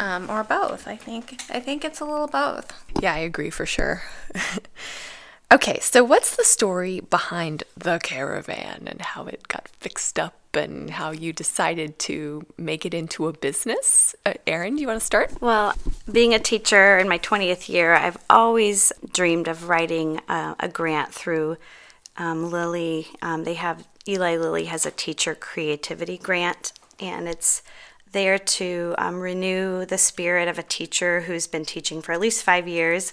um, 0.00 0.28
or 0.30 0.42
both 0.42 0.88
i 0.88 0.96
think 0.96 1.40
i 1.50 1.60
think 1.60 1.84
it's 1.84 2.00
a 2.00 2.04
little 2.04 2.26
both 2.26 2.72
Yeah, 3.02 3.12
I 3.14 3.18
agree 3.18 3.50
for 3.50 3.66
sure. 3.66 4.02
okay, 5.52 5.78
so 5.80 6.02
what's 6.02 6.34
the 6.36 6.44
story 6.44 7.00
behind 7.00 7.64
the 7.76 7.98
caravan 8.02 8.84
and 8.86 9.00
how 9.02 9.26
it 9.26 9.48
got 9.48 9.68
fixed 9.68 10.18
up 10.18 10.34
and 10.54 10.90
how 10.90 11.10
you 11.10 11.32
decided 11.32 11.98
to 11.98 12.46
make 12.56 12.86
it 12.86 12.94
into 12.94 13.26
a 13.28 13.32
business? 13.32 14.14
Uh, 14.24 14.32
Erin, 14.46 14.76
do 14.76 14.80
you 14.80 14.88
want 14.88 15.00
to 15.00 15.04
start? 15.06 15.30
Well, 15.42 15.74
being 16.10 16.32
a 16.32 16.38
teacher 16.38 16.98
in 16.98 17.08
my 17.08 17.18
20th 17.18 17.68
year, 17.68 17.92
I've 17.92 18.16
always 18.30 18.92
dreamed 19.12 19.48
of 19.48 19.68
writing 19.68 20.20
uh, 20.28 20.54
a 20.58 20.68
grant 20.68 21.12
through 21.12 21.58
um, 22.16 22.50
Lilly. 22.50 23.08
Um, 23.20 23.44
they 23.44 23.54
have, 23.54 23.86
Eli 24.08 24.36
Lilly 24.36 24.64
has 24.66 24.86
a 24.86 24.90
teacher 24.90 25.34
creativity 25.34 26.16
grant, 26.16 26.72
and 26.98 27.28
it's 27.28 27.62
there 28.12 28.38
to 28.38 28.94
um, 28.98 29.20
renew 29.20 29.84
the 29.84 29.98
spirit 29.98 30.48
of 30.48 30.58
a 30.58 30.62
teacher 30.62 31.22
who's 31.22 31.46
been 31.46 31.64
teaching 31.64 32.02
for 32.02 32.12
at 32.12 32.20
least 32.20 32.44
five 32.44 32.66
years. 32.66 33.12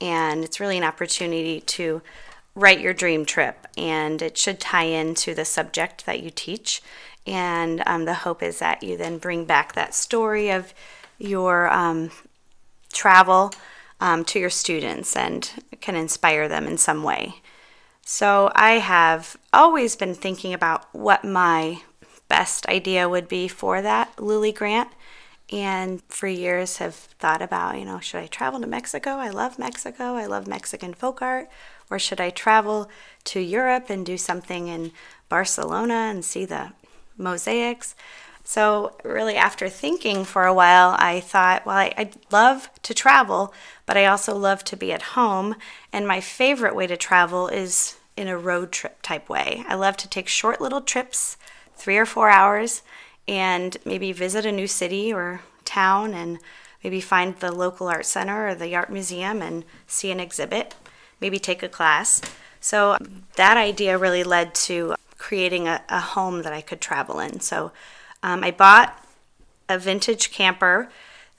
And 0.00 0.44
it's 0.44 0.60
really 0.60 0.78
an 0.78 0.84
opportunity 0.84 1.60
to 1.60 2.02
write 2.54 2.80
your 2.80 2.94
dream 2.94 3.24
trip, 3.24 3.66
and 3.76 4.22
it 4.22 4.38
should 4.38 4.60
tie 4.60 4.84
into 4.84 5.34
the 5.34 5.44
subject 5.44 6.06
that 6.06 6.22
you 6.22 6.30
teach. 6.30 6.82
And 7.26 7.82
um, 7.86 8.04
the 8.04 8.14
hope 8.14 8.42
is 8.42 8.58
that 8.58 8.82
you 8.82 8.96
then 8.96 9.18
bring 9.18 9.44
back 9.44 9.72
that 9.72 9.94
story 9.94 10.50
of 10.50 10.74
your 11.18 11.72
um, 11.72 12.10
travel 12.92 13.52
um, 14.00 14.24
to 14.26 14.38
your 14.38 14.50
students 14.50 15.16
and 15.16 15.50
can 15.80 15.96
inspire 15.96 16.48
them 16.48 16.66
in 16.66 16.78
some 16.78 17.02
way. 17.02 17.36
So 18.06 18.52
I 18.54 18.72
have 18.72 19.36
always 19.52 19.96
been 19.96 20.14
thinking 20.14 20.52
about 20.52 20.86
what 20.94 21.24
my 21.24 21.80
best 22.28 22.66
idea 22.66 23.08
would 23.08 23.28
be 23.28 23.48
for 23.48 23.82
that 23.82 24.20
Lilly 24.20 24.52
grant. 24.52 24.90
And 25.52 26.02
for 26.08 26.26
years 26.26 26.78
have 26.78 26.94
thought 26.94 27.42
about, 27.42 27.78
you 27.78 27.84
know, 27.84 28.00
should 28.00 28.20
I 28.20 28.26
travel 28.26 28.60
to 28.60 28.66
Mexico? 28.66 29.10
I 29.10 29.28
love 29.28 29.58
Mexico. 29.58 30.14
I 30.14 30.26
love 30.26 30.46
Mexican 30.46 30.94
folk 30.94 31.20
art. 31.20 31.48
Or 31.90 31.98
should 31.98 32.20
I 32.20 32.30
travel 32.30 32.88
to 33.24 33.40
Europe 33.40 33.90
and 33.90 34.06
do 34.06 34.16
something 34.16 34.68
in 34.68 34.92
Barcelona 35.28 36.08
and 36.10 36.24
see 36.24 36.46
the 36.46 36.72
mosaics? 37.18 37.94
So, 38.46 38.92
really, 39.02 39.36
after 39.36 39.70
thinking 39.70 40.24
for 40.24 40.44
a 40.44 40.52
while, 40.52 40.96
I 40.98 41.20
thought, 41.20 41.64
well, 41.64 41.76
I, 41.76 41.94
I 41.96 42.10
love 42.30 42.68
to 42.82 42.92
travel, 42.92 43.54
but 43.86 43.96
I 43.96 44.04
also 44.04 44.36
love 44.36 44.64
to 44.64 44.76
be 44.76 44.92
at 44.92 45.14
home. 45.16 45.56
And 45.92 46.06
my 46.06 46.20
favorite 46.20 46.76
way 46.76 46.86
to 46.86 46.96
travel 46.96 47.48
is 47.48 47.96
in 48.18 48.28
a 48.28 48.36
road 48.36 48.70
trip 48.70 49.00
type 49.02 49.30
way. 49.30 49.64
I 49.66 49.74
love 49.74 49.96
to 49.98 50.08
take 50.08 50.28
short 50.28 50.60
little 50.60 50.82
trips, 50.82 51.38
three 51.76 51.96
or 51.96 52.06
four 52.06 52.30
hours, 52.30 52.82
and 53.26 53.76
maybe 53.84 54.12
visit 54.12 54.46
a 54.46 54.52
new 54.52 54.66
city 54.66 55.12
or 55.12 55.40
town 55.64 56.14
and 56.14 56.38
maybe 56.82 57.00
find 57.00 57.36
the 57.36 57.50
local 57.50 57.88
art 57.88 58.04
center 58.04 58.48
or 58.48 58.54
the 58.54 58.74
art 58.76 58.90
museum 58.90 59.40
and 59.40 59.64
see 59.86 60.10
an 60.10 60.20
exhibit, 60.20 60.74
maybe 61.20 61.38
take 61.38 61.62
a 61.62 61.68
class. 61.68 62.20
So 62.60 62.96
that 63.36 63.56
idea 63.56 63.98
really 63.98 64.24
led 64.24 64.54
to 64.66 64.94
creating 65.16 65.66
a, 65.66 65.82
a 65.88 66.00
home 66.00 66.42
that 66.42 66.52
I 66.52 66.60
could 66.60 66.80
travel 66.80 67.18
in. 67.18 67.40
So 67.40 67.72
um, 68.22 68.44
I 68.44 68.50
bought 68.50 69.02
a 69.68 69.78
vintage 69.78 70.30
camper 70.30 70.90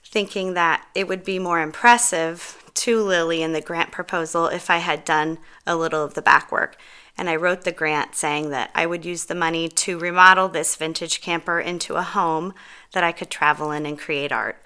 thinking 0.04 0.54
that 0.54 0.86
it 0.94 1.06
would 1.06 1.24
be 1.24 1.38
more 1.38 1.60
impressive 1.60 2.62
to 2.74 3.02
Lilly 3.02 3.42
in 3.42 3.52
the 3.52 3.60
grant 3.60 3.90
proposal 3.90 4.46
if 4.46 4.70
I 4.70 4.78
had 4.78 5.04
done 5.04 5.38
a 5.66 5.76
little 5.76 6.04
of 6.04 6.14
the 6.14 6.22
back 6.22 6.50
work. 6.52 6.76
And 7.18 7.30
I 7.30 7.36
wrote 7.36 7.62
the 7.62 7.72
grant 7.72 8.14
saying 8.14 8.50
that 8.50 8.70
I 8.74 8.84
would 8.86 9.04
use 9.04 9.24
the 9.24 9.34
money 9.34 9.68
to 9.68 9.98
remodel 9.98 10.48
this 10.48 10.76
vintage 10.76 11.20
camper 11.20 11.58
into 11.58 11.96
a 11.96 12.02
home 12.02 12.52
that 12.92 13.04
I 13.04 13.12
could 13.12 13.30
travel 13.30 13.70
in 13.70 13.86
and 13.86 13.98
create 13.98 14.32
art. 14.32 14.62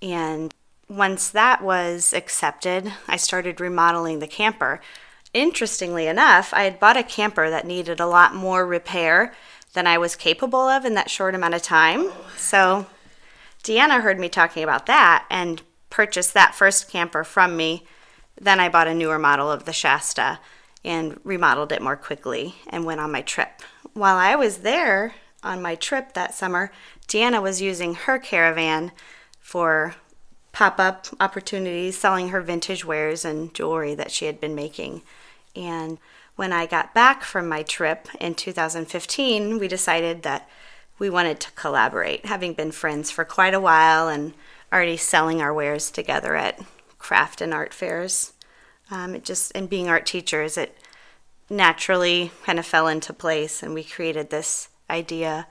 And 0.00 0.54
once 0.88 1.28
that 1.30 1.62
was 1.62 2.12
accepted, 2.12 2.92
I 3.08 3.16
started 3.16 3.60
remodeling 3.60 4.18
the 4.18 4.26
camper. 4.26 4.80
Interestingly 5.34 6.06
enough, 6.06 6.54
I 6.54 6.62
had 6.62 6.80
bought 6.80 6.96
a 6.96 7.02
camper 7.02 7.50
that 7.50 7.66
needed 7.66 8.00
a 8.00 8.06
lot 8.06 8.34
more 8.34 8.66
repair 8.66 9.32
than 9.72 9.86
I 9.86 9.98
was 9.98 10.16
capable 10.16 10.68
of 10.68 10.84
in 10.84 10.94
that 10.94 11.10
short 11.10 11.34
amount 11.34 11.54
of 11.54 11.62
time. 11.62 12.10
So 12.36 12.86
Deanna 13.62 14.00
heard 14.00 14.18
me 14.18 14.28
talking 14.28 14.62
about 14.62 14.86
that 14.86 15.26
and 15.30 15.62
purchased 15.90 16.34
that 16.34 16.54
first 16.54 16.88
camper 16.88 17.24
from 17.24 17.56
me. 17.56 17.84
Then 18.40 18.58
I 18.58 18.68
bought 18.68 18.88
a 18.88 18.94
newer 18.94 19.18
model 19.18 19.50
of 19.50 19.64
the 19.64 19.72
Shasta 19.72 20.40
and 20.84 21.20
remodeled 21.24 21.72
it 21.72 21.82
more 21.82 21.96
quickly 21.96 22.54
and 22.68 22.84
went 22.84 23.00
on 23.00 23.12
my 23.12 23.22
trip. 23.22 23.62
While 23.92 24.16
I 24.16 24.36
was 24.36 24.58
there 24.58 25.14
on 25.42 25.62
my 25.62 25.74
trip 25.74 26.14
that 26.14 26.34
summer, 26.34 26.70
Deanna 27.08 27.42
was 27.42 27.60
using 27.60 27.94
her 27.94 28.18
caravan 28.18 28.92
for 29.40 29.94
pop 30.52 30.80
up 30.80 31.06
opportunities, 31.20 31.98
selling 31.98 32.30
her 32.30 32.40
vintage 32.40 32.84
wares 32.84 33.24
and 33.24 33.54
jewelry 33.54 33.94
that 33.94 34.10
she 34.10 34.26
had 34.26 34.40
been 34.40 34.54
making. 34.54 35.02
And 35.54 35.98
when 36.36 36.52
I 36.52 36.66
got 36.66 36.94
back 36.94 37.22
from 37.22 37.48
my 37.48 37.62
trip 37.62 38.08
in 38.20 38.34
2015, 38.34 39.58
we 39.58 39.68
decided 39.68 40.22
that 40.22 40.48
we 40.98 41.10
wanted 41.10 41.40
to 41.40 41.52
collaborate, 41.52 42.26
having 42.26 42.52
been 42.54 42.72
friends 42.72 43.10
for 43.10 43.24
quite 43.24 43.54
a 43.54 43.60
while 43.60 44.08
and 44.08 44.34
already 44.72 44.96
selling 44.96 45.40
our 45.40 45.52
wares 45.52 45.90
together 45.90 46.36
at 46.36 46.60
craft 46.98 47.40
and 47.40 47.52
art 47.52 47.72
fairs. 47.72 48.32
Um, 48.90 49.14
it 49.14 49.24
just 49.24 49.52
and 49.54 49.68
being 49.68 49.88
art 49.88 50.06
teachers, 50.06 50.56
it 50.56 50.76
naturally 51.48 52.32
kind 52.44 52.58
of 52.58 52.66
fell 52.66 52.88
into 52.88 53.12
place, 53.12 53.62
and 53.62 53.74
we 53.74 53.84
created 53.84 54.30
this 54.30 54.68
idea 54.88 55.46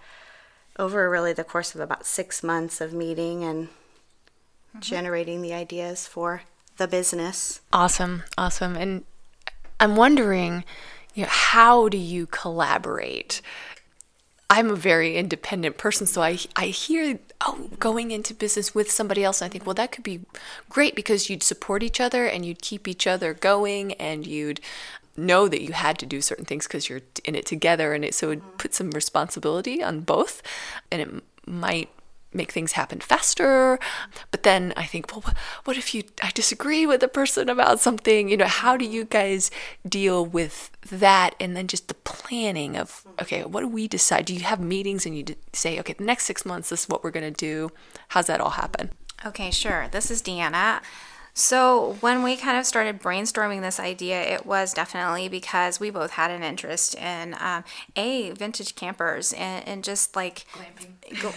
over 0.78 1.10
really 1.10 1.34
the 1.34 1.44
course 1.44 1.76
of 1.76 1.82
about 1.82 2.06
six 2.06 2.44
months 2.44 2.82
of 2.82 2.94
meeting 2.94 3.44
and 3.44 3.68
mm-hmm. 3.68 4.80
generating 4.80 5.42
the 5.42 5.54
ideas 5.54 6.08
for 6.08 6.44
the 6.78 6.88
business. 6.88 7.62
Awesome, 7.72 8.24
awesome, 8.38 8.76
and 8.76 9.04
I'm 9.80 9.96
wondering, 9.96 10.64
you 11.14 11.24
know, 11.24 11.30
how 11.30 11.90
do 11.90 11.98
you 11.98 12.28
collaborate? 12.28 13.42
I'm 14.50 14.70
a 14.70 14.76
very 14.76 15.16
independent 15.16 15.78
person, 15.78 16.08
so 16.08 16.22
I 16.22 16.40
I 16.56 16.68
hear 16.68 17.20
oh 17.46 17.70
going 17.80 18.12
into 18.12 18.34
business 18.34 18.76
with 18.76 18.92
somebody 18.92 19.24
else. 19.24 19.42
I 19.42 19.48
think 19.50 19.66
well 19.66 19.76
that 19.76 19.92
could 19.92 20.04
be 20.04 20.22
great 20.70 20.96
because 20.96 21.30
you'd 21.30 21.44
support 21.44 21.84
each 21.84 22.00
other 22.00 22.26
and 22.26 22.46
you'd 22.46 22.62
keep 22.62 22.88
each 22.88 23.08
other 23.08 23.34
going 23.34 23.94
and 23.94 24.26
you'd 24.26 24.60
know 25.16 25.48
that 25.48 25.62
you 25.62 25.74
had 25.74 26.00
to 26.00 26.06
do 26.06 26.22
certain 26.22 26.46
things 26.46 26.66
because 26.66 26.90
you're 26.90 27.02
in 27.26 27.36
it 27.36 27.46
together 27.46 27.94
and 27.94 28.06
it 28.06 28.14
so 28.14 28.28
it 28.28 28.30
would 28.30 28.58
put 28.58 28.74
some 28.74 28.92
responsibility 28.92 29.84
on 29.84 30.00
both 30.02 30.42
and 30.92 31.02
it 31.02 31.24
might 31.46 31.90
make 32.34 32.52
things 32.52 32.74
happen 32.74 33.00
faster. 33.00 33.80
But 34.32 34.44
then 34.44 34.74
I 34.78 34.86
think, 34.86 35.12
well, 35.12 35.34
what 35.66 35.78
if 35.78 35.94
you 35.94 36.04
I 36.22 36.32
disagree 36.32 36.86
with 36.86 37.04
a 37.04 37.08
person 37.08 37.50
about 37.50 37.80
something? 37.80 38.30
You 38.30 38.38
know, 38.38 38.46
how 38.46 38.78
do 38.78 38.86
you 38.86 39.06
guys 39.06 39.52
deal 39.88 40.26
with 40.26 40.72
that? 40.90 41.36
And 41.40 41.56
then 41.56 41.68
just 41.68 41.88
the 41.88 41.94
planning 41.96 42.78
of 42.78 43.06
okay, 43.22 43.44
what 43.44 43.62
do 43.62 43.68
we 43.68 43.88
decide? 43.88 44.26
Do 44.26 44.34
you 44.34 44.42
have 44.42 44.60
meetings 44.60 45.06
and 45.06 45.18
you 45.18 45.26
say, 45.54 45.80
okay, 45.80 45.94
the 45.94 46.04
next 46.04 46.26
six 46.26 46.46
months, 46.46 46.70
this 46.70 46.84
is 46.84 46.90
what 46.90 47.04
we're 47.04 47.12
gonna 47.12 47.32
do? 47.32 47.72
How's 48.10 48.28
that 48.28 48.42
all 48.42 48.52
happen? 48.52 48.92
Okay, 49.26 49.52
sure. 49.52 49.88
This 49.92 50.10
is 50.10 50.22
Deanna. 50.22 50.82
So, 51.34 51.96
when 52.02 52.24
we 52.24 52.36
kind 52.36 52.58
of 52.58 52.66
started 52.66 53.02
brainstorming 53.02 53.62
this 53.62 53.80
idea, 53.80 54.22
it 54.22 54.46
was 54.46 54.74
definitely 54.74 55.30
because 55.30 55.80
we 55.80 55.90
both 55.90 56.12
had 56.12 56.32
an 56.32 56.44
interest 56.44 56.96
in 56.96 57.36
um, 57.40 57.64
a 57.96 58.32
vintage 58.32 58.76
campers 58.76 59.32
and, 59.34 59.68
and 59.68 59.84
just 59.84 60.16
like, 60.16 60.46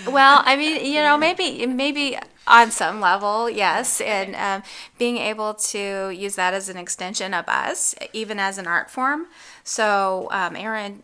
well, 0.07 0.42
I 0.44 0.57
mean, 0.57 0.85
you 0.85 1.00
know, 1.00 1.16
maybe 1.16 1.64
maybe 1.66 2.18
on 2.46 2.70
some 2.70 3.00
level, 3.00 3.48
yes, 3.48 4.00
and 4.00 4.35
um, 4.35 4.62
being 4.98 5.18
able 5.18 5.55
to 5.55 6.11
use 6.11 6.35
that 6.35 6.55
as 6.55 6.68
an 6.68 6.76
extension 6.76 7.33
of 7.35 7.48
us, 7.48 7.94
even 8.12 8.38
as 8.38 8.59
an 8.59 8.66
art 8.66 8.90
form. 8.90 9.26
So, 9.62 10.28
um, 10.33 10.57
Erin 10.57 11.02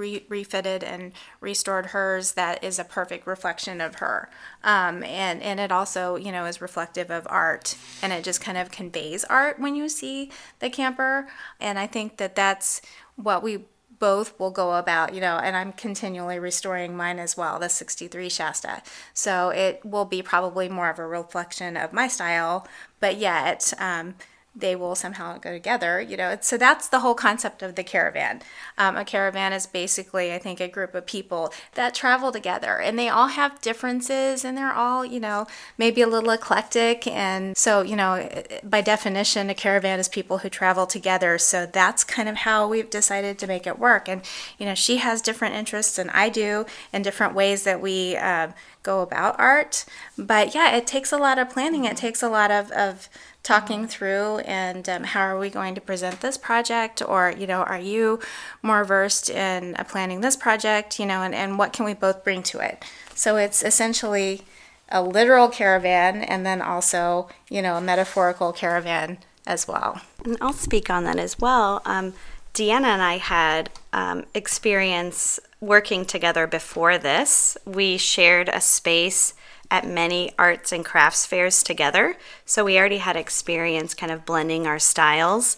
re- 0.00 0.26
refitted 0.28 0.82
and 0.82 1.12
restored 1.40 1.86
hers 1.86 2.32
that 2.32 2.64
is 2.64 2.78
a 2.78 2.84
perfect 2.84 3.26
reflection 3.26 3.80
of 3.80 3.96
her. 3.96 4.28
Um, 4.64 5.04
and, 5.04 5.42
and 5.42 5.60
it 5.60 5.70
also, 5.70 6.16
you 6.16 6.32
know, 6.32 6.46
is 6.46 6.60
reflective 6.60 7.10
of 7.10 7.26
art 7.30 7.76
and 8.02 8.12
it 8.12 8.24
just 8.24 8.40
kind 8.40 8.58
of 8.58 8.70
conveys 8.70 9.24
art 9.24 9.60
when 9.60 9.76
you 9.76 9.88
see 9.88 10.30
the 10.58 10.70
camper. 10.70 11.28
And 11.60 11.78
I 11.78 11.86
think 11.86 12.16
that 12.16 12.34
that's 12.34 12.80
what 13.16 13.42
we 13.42 13.64
both 14.00 14.38
will 14.40 14.50
go 14.50 14.76
about, 14.76 15.14
you 15.14 15.20
know, 15.20 15.36
and 15.36 15.54
I'm 15.54 15.72
continually 15.72 16.38
restoring 16.38 16.96
mine 16.96 17.18
as 17.18 17.36
well, 17.36 17.58
the 17.58 17.68
63 17.68 18.30
Shasta. 18.30 18.82
So 19.12 19.50
it 19.50 19.84
will 19.84 20.06
be 20.06 20.22
probably 20.22 20.68
more 20.70 20.88
of 20.88 20.98
a 20.98 21.06
reflection 21.06 21.76
of 21.76 21.92
my 21.92 22.08
style, 22.08 22.66
but 22.98 23.18
yet, 23.18 23.74
um, 23.78 24.14
they 24.54 24.74
will 24.74 24.94
somehow 24.94 25.38
go 25.38 25.52
together, 25.52 26.00
you 26.00 26.16
know. 26.16 26.36
So 26.40 26.56
that's 26.56 26.88
the 26.88 27.00
whole 27.00 27.14
concept 27.14 27.62
of 27.62 27.74
the 27.74 27.84
caravan. 27.84 28.42
Um, 28.76 28.96
a 28.96 29.04
caravan 29.04 29.52
is 29.52 29.66
basically, 29.66 30.32
I 30.32 30.38
think, 30.38 30.60
a 30.60 30.68
group 30.68 30.94
of 30.94 31.06
people 31.06 31.52
that 31.74 31.94
travel 31.94 32.32
together, 32.32 32.78
and 32.78 32.98
they 32.98 33.08
all 33.08 33.28
have 33.28 33.60
differences, 33.60 34.44
and 34.44 34.56
they're 34.56 34.72
all, 34.72 35.04
you 35.04 35.20
know, 35.20 35.46
maybe 35.78 36.02
a 36.02 36.08
little 36.08 36.30
eclectic. 36.30 37.06
And 37.06 37.56
so, 37.56 37.82
you 37.82 37.96
know, 37.96 38.28
by 38.64 38.80
definition, 38.80 39.50
a 39.50 39.54
caravan 39.54 39.98
is 39.98 40.08
people 40.08 40.38
who 40.38 40.48
travel 40.48 40.86
together. 40.86 41.38
So 41.38 41.66
that's 41.66 42.04
kind 42.04 42.28
of 42.28 42.36
how 42.36 42.68
we've 42.68 42.90
decided 42.90 43.38
to 43.38 43.46
make 43.46 43.66
it 43.66 43.78
work. 43.78 44.08
And 44.08 44.22
you 44.58 44.66
know, 44.66 44.74
she 44.74 44.98
has 44.98 45.22
different 45.22 45.54
interests 45.54 45.98
and 45.98 46.10
I 46.10 46.28
do, 46.28 46.66
and 46.92 47.04
different 47.04 47.34
ways 47.34 47.64
that 47.64 47.80
we 47.80 48.16
uh, 48.16 48.48
go 48.82 49.00
about 49.00 49.38
art. 49.38 49.84
But 50.18 50.54
yeah, 50.54 50.74
it 50.74 50.86
takes 50.86 51.12
a 51.12 51.18
lot 51.18 51.38
of 51.38 51.50
planning. 51.50 51.84
It 51.84 51.96
takes 51.96 52.22
a 52.22 52.28
lot 52.28 52.50
of 52.50 52.70
of 52.72 53.08
talking 53.42 53.86
through 53.86 54.38
and 54.40 54.88
um, 54.88 55.04
how 55.04 55.20
are 55.22 55.38
we 55.38 55.48
going 55.48 55.74
to 55.74 55.80
present 55.80 56.20
this 56.20 56.36
project 56.36 57.00
or 57.06 57.32
you 57.36 57.46
know 57.46 57.62
are 57.62 57.78
you 57.78 58.20
more 58.62 58.84
versed 58.84 59.30
in 59.30 59.74
uh, 59.76 59.84
planning 59.84 60.20
this 60.20 60.36
project 60.36 60.98
you 60.98 61.06
know 61.06 61.22
and, 61.22 61.34
and 61.34 61.58
what 61.58 61.72
can 61.72 61.86
we 61.86 61.94
both 61.94 62.22
bring 62.22 62.42
to 62.42 62.58
it 62.58 62.84
so 63.14 63.36
it's 63.36 63.62
essentially 63.62 64.42
a 64.90 65.02
literal 65.02 65.48
caravan 65.48 66.22
and 66.22 66.44
then 66.44 66.60
also 66.60 67.28
you 67.48 67.62
know 67.62 67.76
a 67.76 67.80
metaphorical 67.80 68.52
caravan 68.52 69.16
as 69.46 69.66
well 69.66 70.02
and 70.24 70.36
i'll 70.42 70.52
speak 70.52 70.90
on 70.90 71.04
that 71.04 71.18
as 71.18 71.38
well 71.38 71.80
um, 71.86 72.12
deanna 72.52 72.88
and 72.88 73.02
i 73.02 73.16
had 73.16 73.70
um, 73.94 74.26
experience 74.34 75.40
working 75.60 76.04
together 76.04 76.46
before 76.46 76.96
this 76.96 77.56
we 77.66 77.98
shared 77.98 78.48
a 78.48 78.60
space 78.60 79.34
at 79.70 79.86
many 79.86 80.32
arts 80.38 80.72
and 80.72 80.84
crafts 80.84 81.24
fairs 81.24 81.62
together. 81.62 82.16
So 82.44 82.64
we 82.64 82.78
already 82.78 82.98
had 82.98 83.16
experience 83.16 83.94
kind 83.94 84.10
of 84.10 84.26
blending 84.26 84.66
our 84.66 84.78
styles 84.78 85.56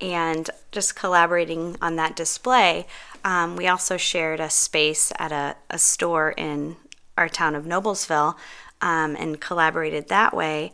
and 0.00 0.50
just 0.70 0.94
collaborating 0.94 1.76
on 1.80 1.96
that 1.96 2.14
display. 2.14 2.86
Um, 3.24 3.56
we 3.56 3.66
also 3.66 3.96
shared 3.96 4.40
a 4.40 4.50
space 4.50 5.12
at 5.18 5.32
a, 5.32 5.56
a, 5.70 5.78
store 5.78 6.34
in 6.36 6.76
our 7.16 7.28
town 7.28 7.54
of 7.54 7.64
Noblesville 7.64 8.34
um, 8.82 9.16
and 9.16 9.40
collaborated 9.40 10.08
that 10.08 10.34
way. 10.36 10.72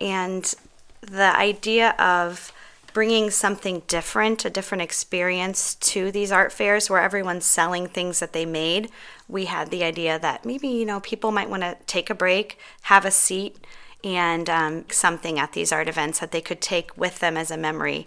And 0.00 0.52
the 1.00 1.36
idea 1.36 1.90
of 1.90 2.52
bringing 2.92 3.30
something 3.30 3.82
different, 3.86 4.44
a 4.44 4.50
different 4.50 4.82
experience 4.82 5.74
to 5.76 6.10
these 6.10 6.32
art 6.32 6.52
fairs 6.52 6.90
where 6.90 7.00
everyone's 7.00 7.46
selling 7.46 7.86
things 7.86 8.20
that 8.20 8.32
they 8.32 8.44
made. 8.44 8.90
We 9.28 9.46
had 9.46 9.70
the 9.70 9.84
idea 9.84 10.18
that 10.18 10.44
maybe, 10.44 10.68
you 10.68 10.84
know, 10.84 11.00
people 11.00 11.32
might 11.32 11.50
want 11.50 11.62
to 11.62 11.76
take 11.86 12.10
a 12.10 12.14
break, 12.14 12.58
have 12.82 13.04
a 13.04 13.10
seat, 13.10 13.58
and 14.04 14.50
um, 14.50 14.84
something 14.90 15.38
at 15.38 15.52
these 15.52 15.72
art 15.72 15.88
events 15.88 16.18
that 16.18 16.32
they 16.32 16.40
could 16.40 16.60
take 16.60 16.96
with 16.96 17.20
them 17.20 17.36
as 17.36 17.50
a 17.50 17.56
memory 17.56 18.06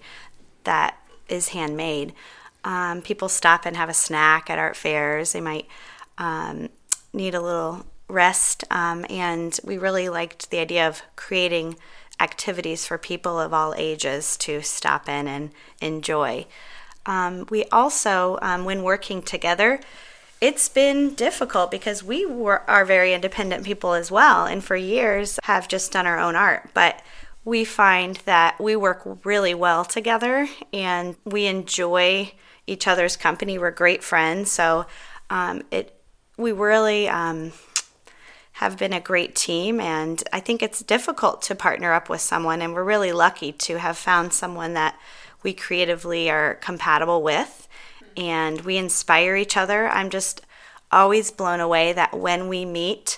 that 0.66 0.98
is 1.30 1.50
handmade. 1.50 2.14
Um, 2.64 3.02
people 3.02 3.30
stop 3.30 3.66
and 3.66 3.78
have 3.78 3.90
a 3.90 3.94
snack 3.94 4.50
at 4.50 4.60
art 4.60 4.76
fairs. 4.76 5.34
They 5.34 5.42
might 5.42 5.68
um, 6.18 6.70
need 7.14 7.36
a 7.36 7.42
little 7.42 7.86
rest, 8.08 8.64
um, 8.70 9.06
and 9.10 9.58
we 9.64 9.78
really 9.78 10.10
liked 10.10 10.50
the 10.50 10.60
idea 10.60 10.88
of 10.88 11.02
creating 11.16 11.76
activities 12.20 12.86
for 12.86 12.98
people 12.98 13.40
of 13.40 13.54
all 13.54 13.74
ages 13.78 14.38
to 14.38 14.62
stop 14.62 15.10
in 15.10 15.28
and 15.28 15.52
enjoy. 15.82 16.46
Um, 17.06 17.46
we 17.50 17.66
also, 17.66 18.40
um, 18.42 18.66
when 18.66 18.84
working 18.84 19.22
together, 19.22 19.80
it's 20.42 20.70
been 20.70 21.14
difficult 21.14 21.72
because 21.72 22.04
we 22.04 22.26
were, 22.26 22.70
are 22.70 22.86
very 22.86 23.14
independent 23.14 23.64
people 23.64 23.94
as 23.94 24.12
well, 24.12 24.46
and 24.46 24.64
for 24.64 24.76
years 24.76 25.40
have 25.44 25.68
just 25.68 25.92
done 25.92 26.06
our 26.06 26.20
own 26.20 26.36
art. 26.36 26.70
But 26.74 27.02
we 27.44 27.64
find 27.64 28.18
that 28.26 28.60
we 28.60 28.76
work 28.76 29.04
really 29.24 29.54
well 29.54 29.86
together 29.86 30.48
and 30.74 31.16
we 31.24 31.46
enjoy 31.46 32.34
each 32.68 32.88
other's 32.88 33.16
company. 33.16 33.58
We're 33.60 33.72
great 33.72 34.04
friends, 34.04 34.52
so 34.52 34.88
um, 35.30 35.62
it 35.72 35.92
we 36.38 36.52
really 36.52 37.08
um, 37.08 37.54
have 38.56 38.78
been 38.78 38.94
a 38.94 39.02
great 39.02 39.36
team, 39.36 39.82
and 39.82 40.24
I 40.32 40.40
think 40.40 40.64
it's 40.64 40.82
difficult 40.82 41.42
to 41.44 41.56
partner 41.56 41.92
up 41.92 42.08
with 42.08 42.22
someone, 42.22 42.62
and 42.62 42.74
we're 42.74 42.86
really 42.86 43.12
lucky 43.12 43.52
to 43.52 43.80
have 43.80 43.98
found 43.98 44.32
someone 44.32 44.74
that 44.76 44.98
we 45.44 45.52
creatively 45.54 46.30
are 46.30 46.56
compatible 46.56 47.22
with, 47.22 47.68
and 48.16 48.62
we 48.62 48.78
inspire 48.78 49.36
each 49.36 49.58
other. 49.58 49.90
I'm 49.90 50.10
just 50.10 50.42
always 50.90 51.32
blown 51.32 51.60
away 51.60 51.92
that 51.94 52.18
when 52.18 52.48
we 52.48 52.64
meet. 52.64 53.18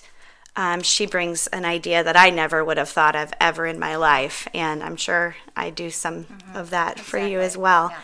Um, 0.55 0.81
she 0.81 1.05
brings 1.05 1.45
an 1.47 1.65
idea 1.65 2.03
that 2.03 2.17
I 2.17 2.31
never 2.31 2.65
would 2.65 2.77
have 2.77 2.89
thought 2.89 3.15
of 3.15 3.31
ever 3.39 3.67
in 3.67 3.77
my 3.77 3.95
life, 3.95 4.47
and 4.55 4.81
I'm 4.81 4.95
sure 4.95 5.35
I 5.55 5.69
do 5.69 5.91
some 5.91 6.23
mm-hmm. 6.23 6.57
of 6.57 6.71
that 6.71 6.93
exactly. 6.93 7.21
for 7.21 7.27
you 7.27 7.41
as 7.41 7.55
well. 7.55 7.89
Yeah. 7.91 7.99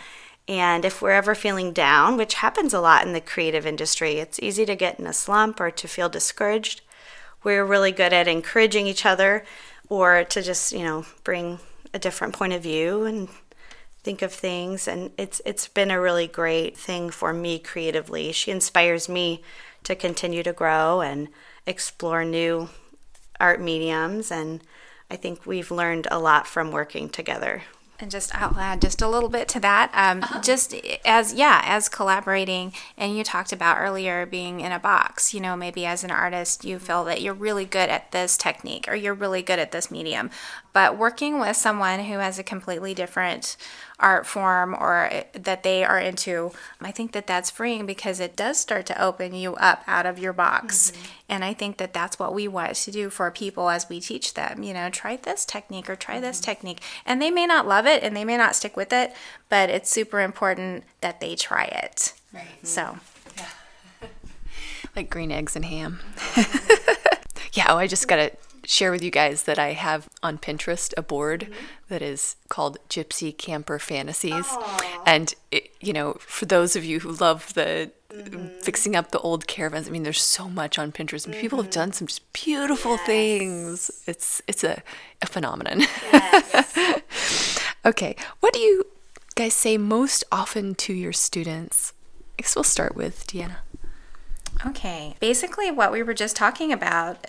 And 0.47 0.85
if 0.85 1.01
we're 1.01 1.09
ever 1.11 1.33
feeling 1.33 1.73
down, 1.73 2.15
which 2.15 2.35
happens 2.35 2.75
a 2.75 2.79
lot 2.79 3.07
in 3.07 3.13
the 3.13 3.21
creative 3.21 3.65
industry, 3.65 4.19
it's 4.19 4.39
easy 4.39 4.67
to 4.67 4.75
get 4.75 4.99
in 4.99 5.07
a 5.07 5.13
slump 5.13 5.59
or 5.59 5.71
to 5.71 5.87
feel 5.87 6.09
discouraged. 6.09 6.81
We're 7.43 7.65
really 7.65 7.91
good 7.91 8.13
at 8.13 8.27
encouraging 8.27 8.87
each 8.87 9.05
other 9.05 9.43
or 9.89 10.23
to 10.23 10.41
just, 10.41 10.71
you 10.71 10.83
know, 10.83 11.05
bring 11.23 11.59
a 11.93 11.99
different 11.99 12.33
point 12.33 12.53
of 12.53 12.63
view 12.63 13.03
and 13.03 13.29
think 14.01 14.21
of 14.21 14.33
things. 14.33 14.87
And 14.87 15.11
it's 15.17 15.41
it's 15.45 15.67
been 15.67 15.91
a 15.91 16.01
really 16.01 16.27
great 16.27 16.77
thing 16.77 17.09
for 17.09 17.33
me 17.33 17.59
creatively. 17.59 18.31
She 18.31 18.51
inspires 18.51 19.09
me 19.09 19.43
to 19.83 19.95
continue 19.95 20.43
to 20.43 20.53
grow 20.53 21.01
and 21.01 21.27
explore 21.65 22.23
new 22.23 22.69
art 23.39 23.59
mediums. 23.59 24.31
And 24.31 24.61
I 25.11 25.15
think 25.15 25.45
we've 25.45 25.71
learned 25.71 26.07
a 26.09 26.19
lot 26.19 26.47
from 26.47 26.71
working 26.71 27.09
together 27.09 27.63
and 28.03 28.11
just 28.11 28.35
I'll 28.39 28.59
add 28.59 28.81
just 28.81 29.01
a 29.01 29.07
little 29.07 29.29
bit 29.29 29.47
to 29.49 29.59
that. 29.61 29.89
Um, 29.95 30.21
uh-huh. 30.21 30.41
Just 30.41 30.75
as 31.03 31.33
yeah, 31.33 31.61
as 31.65 31.89
collaborating, 31.89 32.73
and 32.97 33.17
you 33.17 33.23
talked 33.23 33.51
about 33.51 33.79
earlier 33.79 34.27
being 34.27 34.59
in 34.59 34.71
a 34.71 34.77
box. 34.77 35.33
You 35.33 35.41
know, 35.41 35.55
maybe 35.55 35.85
as 35.87 36.03
an 36.03 36.11
artist, 36.11 36.63
you 36.63 36.77
feel 36.77 37.03
that 37.05 37.21
you're 37.21 37.33
really 37.33 37.65
good 37.65 37.89
at 37.89 38.11
this 38.11 38.37
technique 38.37 38.87
or 38.87 38.93
you're 38.93 39.15
really 39.15 39.41
good 39.41 39.57
at 39.57 39.71
this 39.71 39.89
medium, 39.89 40.29
but 40.73 40.97
working 40.97 41.39
with 41.39 41.55
someone 41.55 42.01
who 42.01 42.19
has 42.19 42.37
a 42.37 42.43
completely 42.43 42.93
different 42.93 43.57
art 44.03 44.27
form 44.27 44.75
or 44.75 45.23
that 45.33 45.63
they 45.63 45.83
are 45.83 45.97
into, 45.97 46.51
I 46.81 46.91
think 46.91 47.13
that 47.13 47.25
that's 47.25 47.49
freeing 47.49 47.85
because 47.85 48.19
it 48.19 48.35
does 48.35 48.59
start 48.59 48.85
to 48.87 49.01
open 49.01 49.33
you 49.33 49.55
up 49.55 49.83
out 49.87 50.05
of 50.05 50.19
your 50.19 50.33
box. 50.33 50.91
Mm-hmm. 50.91 51.05
And 51.29 51.45
I 51.45 51.53
think 51.53 51.77
that 51.77 51.93
that's 51.93 52.19
what 52.19 52.33
we 52.33 52.47
want 52.47 52.75
to 52.75 52.91
do 52.91 53.09
for 53.09 53.31
people 53.31 53.69
as 53.69 53.89
we 53.89 53.99
teach 53.99 54.33
them. 54.33 54.61
You 54.61 54.73
know, 54.73 54.89
try 54.89 55.15
this 55.15 55.45
technique 55.45 55.89
or 55.89 55.95
try 55.95 56.15
mm-hmm. 56.15 56.25
this 56.25 56.39
technique. 56.41 56.81
And 57.05 57.21
they 57.21 57.31
may 57.31 57.47
not 57.47 57.67
love 57.67 57.87
it 57.87 58.03
and 58.03 58.15
they 58.15 58.25
may 58.25 58.37
not 58.37 58.55
stick 58.55 58.75
with 58.75 58.91
it, 58.91 59.13
but 59.49 59.69
it's 59.69 59.89
super 59.89 60.19
important 60.19 60.83
that 61.01 61.21
they 61.21 61.35
try 61.35 61.63
it. 61.63 62.13
Right. 62.33 62.67
So, 62.67 62.97
yeah. 63.37 63.45
like 64.95 65.09
green 65.09 65.31
eggs 65.31 65.55
and 65.55 65.65
ham. 65.65 66.01
yeah, 67.53 67.67
oh, 67.69 67.77
I 67.77 67.87
just 67.87 68.07
got 68.07 68.17
to 68.17 68.31
share 68.65 68.91
with 68.91 69.03
you 69.03 69.11
guys 69.11 69.43
that 69.43 69.59
I 69.59 69.73
have 69.73 70.09
on 70.21 70.37
Pinterest 70.37 70.93
a 70.97 71.01
board 71.01 71.41
mm-hmm. 71.41 71.53
that 71.89 72.01
is 72.01 72.35
called 72.49 72.77
Gypsy 72.89 73.37
Camper 73.37 73.79
Fantasies. 73.79 74.45
Aww. 74.45 75.03
And, 75.05 75.35
it, 75.51 75.71
you 75.81 75.93
know, 75.93 76.13
for 76.19 76.45
those 76.45 76.75
of 76.75 76.85
you 76.85 76.99
who 76.99 77.11
love 77.11 77.53
the 77.53 77.91
mm-hmm. 78.09 78.47
fixing 78.61 78.95
up 78.95 79.11
the 79.11 79.19
old 79.19 79.47
caravans, 79.47 79.87
I 79.87 79.91
mean, 79.91 80.03
there's 80.03 80.21
so 80.21 80.49
much 80.49 80.79
on 80.79 80.91
Pinterest. 80.91 81.27
Mm-hmm. 81.27 81.41
People 81.41 81.57
have 81.57 81.69
mm-hmm. 81.69 81.79
done 81.79 81.93
some 81.93 82.07
just 82.07 82.31
beautiful 82.33 82.93
yes. 82.93 83.05
things. 83.05 84.03
It's, 84.07 84.41
it's 84.47 84.63
a, 84.63 84.81
a 85.21 85.25
phenomenon. 85.25 85.81
Yes. 86.11 87.59
okay. 87.85 88.15
What 88.39 88.53
do 88.53 88.59
you 88.59 88.85
guys 89.35 89.53
say 89.53 89.77
most 89.77 90.23
often 90.31 90.75
to 90.75 90.93
your 90.93 91.13
students? 91.13 91.93
I 92.37 92.41
guess 92.41 92.55
we'll 92.55 92.63
start 92.63 92.95
with 92.95 93.27
Deanna. 93.27 93.57
Okay. 94.65 95.15
Basically, 95.19 95.71
what 95.71 95.91
we 95.91 96.03
were 96.03 96.13
just 96.13 96.35
talking 96.35 96.71
about, 96.71 97.25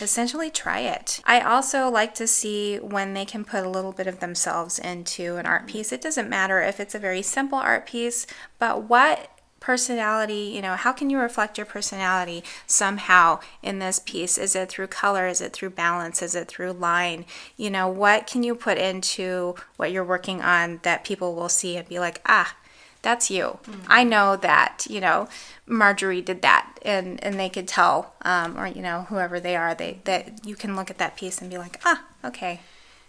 essentially 0.00 0.50
try 0.50 0.80
it. 0.80 1.20
I 1.24 1.40
also 1.40 1.88
like 1.88 2.14
to 2.16 2.26
see 2.26 2.78
when 2.78 3.14
they 3.14 3.24
can 3.24 3.44
put 3.44 3.64
a 3.64 3.70
little 3.70 3.92
bit 3.92 4.06
of 4.06 4.20
themselves 4.20 4.78
into 4.78 5.36
an 5.36 5.46
art 5.46 5.66
piece. 5.66 5.92
It 5.92 6.02
doesn't 6.02 6.28
matter 6.28 6.60
if 6.60 6.80
it's 6.80 6.94
a 6.94 6.98
very 6.98 7.22
simple 7.22 7.58
art 7.58 7.86
piece, 7.86 8.26
but 8.58 8.88
what 8.88 9.28
personality, 9.60 10.50
you 10.52 10.60
know, 10.60 10.74
how 10.74 10.92
can 10.92 11.08
you 11.08 11.18
reflect 11.18 11.56
your 11.56 11.64
personality 11.64 12.42
somehow 12.66 13.38
in 13.62 13.78
this 13.78 14.00
piece? 14.00 14.36
Is 14.36 14.56
it 14.56 14.68
through 14.68 14.88
color? 14.88 15.28
Is 15.28 15.40
it 15.40 15.52
through 15.52 15.70
balance? 15.70 16.20
Is 16.20 16.34
it 16.34 16.48
through 16.48 16.72
line? 16.72 17.24
You 17.56 17.70
know, 17.70 17.88
what 17.88 18.26
can 18.26 18.42
you 18.42 18.56
put 18.56 18.76
into 18.76 19.54
what 19.76 19.92
you're 19.92 20.02
working 20.02 20.42
on 20.42 20.80
that 20.82 21.04
people 21.04 21.36
will 21.36 21.48
see 21.48 21.76
and 21.76 21.88
be 21.88 22.00
like, 22.00 22.20
ah, 22.26 22.56
that's 23.02 23.30
you. 23.30 23.58
Mm-hmm. 23.64 23.80
I 23.88 24.04
know 24.04 24.36
that, 24.36 24.86
you 24.88 25.00
know, 25.00 25.28
Marjorie 25.66 26.22
did 26.22 26.42
that 26.42 26.78
and, 26.82 27.22
and 27.22 27.38
they 27.38 27.48
could 27.48 27.68
tell, 27.68 28.14
um, 28.22 28.58
or, 28.58 28.66
you 28.66 28.80
know, 28.80 29.02
whoever 29.08 29.40
they 29.40 29.56
are, 29.56 29.74
they, 29.74 30.00
that 30.04 30.46
you 30.46 30.54
can 30.54 30.76
look 30.76 30.90
at 30.90 30.98
that 30.98 31.16
piece 31.16 31.40
and 31.40 31.50
be 31.50 31.58
like, 31.58 31.80
ah, 31.84 32.04
okay. 32.24 32.60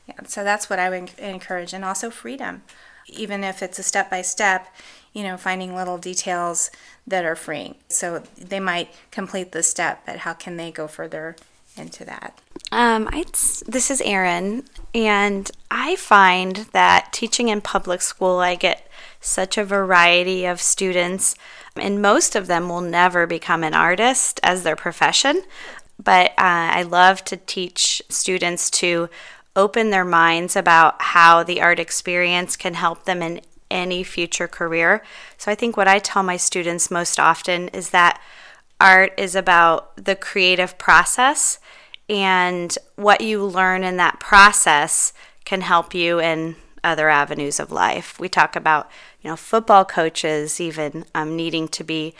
Yeah. 0.07 0.15
So 0.27 0.43
that's 0.43 0.69
what 0.69 0.79
I 0.79 0.89
would 0.89 1.11
encourage. 1.17 1.73
And 1.73 1.85
also 1.85 2.09
freedom, 2.09 2.63
even 3.07 3.43
if 3.43 3.63
it's 3.63 3.79
a 3.79 3.83
step 3.83 4.09
by 4.09 4.21
step, 4.21 4.73
you 5.13 5.23
know, 5.23 5.37
finding 5.37 5.75
little 5.75 5.97
details 5.97 6.71
that 7.05 7.23
are 7.23 7.35
freeing. 7.35 7.75
So 7.87 8.23
they 8.37 8.59
might 8.59 8.89
complete 9.11 9.51
the 9.51 9.63
step, 9.63 10.03
but 10.05 10.19
how 10.19 10.33
can 10.33 10.57
they 10.57 10.71
go 10.71 10.87
further 10.87 11.35
into 11.77 12.05
that? 12.05 12.39
Um, 12.71 13.07
this 13.67 13.91
is 13.91 14.01
Erin, 14.01 14.65
and 14.95 15.49
I 15.69 15.95
find 15.95 16.67
that 16.71 17.13
teaching 17.13 17.49
in 17.49 17.61
public 17.61 18.01
school, 18.01 18.39
I 18.39 18.55
get 18.55 18.87
such 19.21 19.57
a 19.57 19.63
variety 19.63 20.45
of 20.45 20.61
students, 20.61 21.35
and 21.75 22.01
most 22.01 22.35
of 22.35 22.47
them 22.47 22.69
will 22.69 22.81
never 22.81 23.27
become 23.27 23.63
an 23.63 23.73
artist 23.73 24.39
as 24.43 24.63
their 24.63 24.75
profession. 24.75 25.43
But 26.03 26.31
uh, 26.31 26.73
I 26.77 26.83
love 26.83 27.23
to 27.25 27.37
teach 27.37 28.01
students 28.09 28.69
to 28.71 29.09
open 29.55 29.91
their 29.91 30.05
minds 30.05 30.55
about 30.55 31.01
how 31.01 31.43
the 31.43 31.61
art 31.61 31.79
experience 31.79 32.55
can 32.55 32.73
help 32.73 33.05
them 33.05 33.21
in 33.21 33.41
any 33.69 34.03
future 34.03 34.47
career. 34.47 35.03
So 35.37 35.51
I 35.51 35.55
think 35.55 35.77
what 35.77 35.87
I 35.87 35.99
tell 35.99 36.23
my 36.23 36.37
students 36.37 36.91
most 36.91 37.19
often 37.19 37.67
is 37.69 37.91
that 37.91 38.19
art 38.83 39.13
is 39.17 39.33
about 39.33 39.95
the 39.95 40.15
creative 40.15 40.77
process, 40.77 41.57
and 42.09 42.77
what 42.97 43.21
you 43.21 43.43
learn 43.43 43.83
in 43.83 43.95
that 43.97 44.19
process 44.19 45.13
can 45.45 45.61
help 45.61 45.93
you 45.93 46.19
in 46.19 46.57
other 46.83 47.07
avenues 47.07 47.59
of 47.61 47.71
life. 47.71 48.19
We 48.19 48.27
talk 48.27 48.57
about, 48.57 48.91
you 49.21 49.29
know, 49.29 49.37
football 49.37 49.85
coaches 49.85 50.59
even 50.59 51.05
um, 51.15 51.35
needing 51.37 51.69
to 51.69 51.83
be 51.83 52.13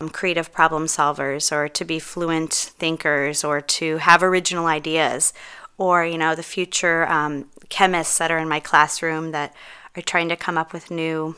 um, 0.00 0.08
creative 0.08 0.50
problem 0.50 0.86
solvers 0.86 1.52
or 1.52 1.68
to 1.68 1.84
be 1.84 1.98
fluent 1.98 2.54
thinkers 2.54 3.44
or 3.44 3.60
to 3.60 3.98
have 3.98 4.22
original 4.22 4.66
ideas 4.66 5.34
or, 5.76 6.06
you 6.06 6.16
know, 6.16 6.34
the 6.34 6.42
future 6.42 7.06
um, 7.06 7.50
chemists 7.68 8.16
that 8.16 8.30
are 8.30 8.38
in 8.38 8.48
my 8.48 8.60
classroom 8.60 9.32
that 9.32 9.54
are 9.94 10.02
trying 10.02 10.30
to 10.30 10.36
come 10.36 10.56
up 10.56 10.72
with 10.72 10.90
new 10.90 11.36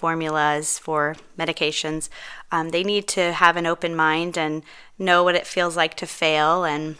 formulas 0.00 0.78
for 0.78 1.16
medications. 1.38 2.08
Um, 2.50 2.70
they 2.70 2.82
need 2.82 3.06
to 3.08 3.32
have 3.32 3.56
an 3.56 3.66
open 3.66 3.94
mind 3.94 4.36
and 4.36 4.62
know 4.98 5.22
what 5.22 5.34
it 5.34 5.46
feels 5.46 5.76
like 5.76 5.94
to 5.98 6.06
fail 6.06 6.64
and 6.64 6.96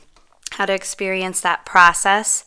how 0.53 0.67
to 0.67 0.75
experience 0.75 1.41
that 1.41 1.65
process 1.65 2.45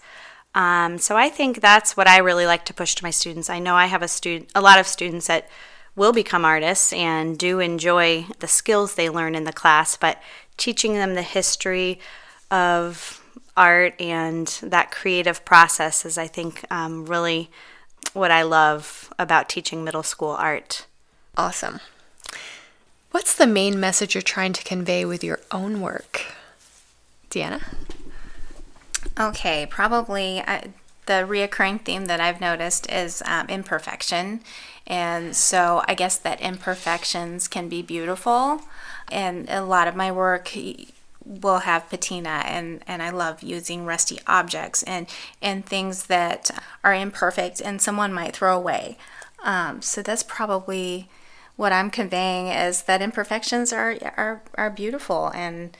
um, 0.56 1.00
so 1.00 1.18
I 1.18 1.30
think 1.30 1.62
that's 1.62 1.98
what 1.98 2.08
I 2.08 2.18
really 2.18 2.46
like 2.46 2.66
to 2.66 2.74
push 2.74 2.96
to 2.96 3.04
my 3.04 3.10
students. 3.10 3.50
I 3.50 3.60
know 3.60 3.76
I 3.76 3.88
have 3.88 4.04
a 4.04 4.08
student, 4.08 4.52
a 4.54 4.62
lot 4.62 4.80
of 4.80 4.88
students 4.88 5.28
that 5.28 5.50
will 5.96 6.14
become 6.14 6.46
artists 6.46 6.94
and 6.94 7.38
do 7.38 7.60
enjoy 7.60 8.28
the 8.40 8.48
skills 8.48 8.96
they 8.96 9.10
learn 9.10 9.36
in 9.36 9.44
the 9.46 9.54
class, 9.54 9.98
but 9.98 10.22
teaching 10.58 10.94
them 10.94 11.16
the 11.16 11.24
history 11.24 12.00
of 12.52 13.20
art 13.58 14.00
and 14.00 14.48
that 14.62 14.92
creative 14.92 15.44
process 15.46 16.06
is, 16.06 16.18
I 16.18 16.28
think, 16.28 16.66
um, 16.72 17.06
really 17.06 17.50
what 18.14 18.32
I 18.32 18.42
love 18.42 19.14
about 19.18 19.50
teaching 19.50 19.84
middle 19.84 20.04
school 20.04 20.32
art. 20.32 20.86
Awesome. 21.38 21.80
What's 23.12 23.36
the 23.36 23.48
main 23.48 23.80
message 23.80 24.16
you're 24.16 24.22
trying 24.22 24.54
to 24.54 24.64
convey 24.64 25.06
with 25.06 25.24
your 25.24 25.40
own 25.52 25.82
work? 25.82 26.26
Deanna? 27.30 27.62
Okay, 29.20 29.68
probably 29.70 30.42
uh, 30.42 30.62
the 31.06 31.26
reoccurring 31.28 31.84
theme 31.86 32.06
that 32.06 32.20
I've 32.20 32.42
noticed 32.42 32.92
is 32.92 33.22
um, 33.26 33.48
imperfection. 33.50 34.42
And 34.88 35.36
so 35.36 35.84
I 35.88 35.94
guess 35.94 36.18
that 36.18 36.42
imperfections 36.42 37.48
can 37.48 37.70
be 37.70 37.82
beautiful. 37.82 38.62
And 39.12 39.50
a 39.50 39.64
lot 39.64 39.88
of 39.88 39.96
my 39.96 40.12
work 40.12 40.50
will 41.26 41.60
have 41.60 41.90
patina 41.90 42.44
and, 42.46 42.84
and 42.88 43.02
I 43.02 43.10
love 43.10 43.42
using 43.42 43.86
rusty 43.86 44.20
objects 44.28 44.84
and, 44.84 45.08
and 45.42 45.66
things 45.66 46.08
that 46.08 46.52
are 46.84 46.94
imperfect 46.94 47.62
and 47.62 47.82
someone 47.82 48.14
might 48.14 48.36
throw 48.36 48.56
away. 48.56 48.98
Um, 49.44 49.82
so 49.82 50.02
that's 50.02 50.24
probably 50.24 51.10
what 51.56 51.72
I'm 51.72 51.90
conveying 51.90 52.48
is 52.48 52.84
that 52.84 53.02
imperfections 53.02 53.72
are, 53.72 53.98
are, 54.18 54.42
are 54.56 54.70
beautiful 54.70 55.32
and, 55.34 55.78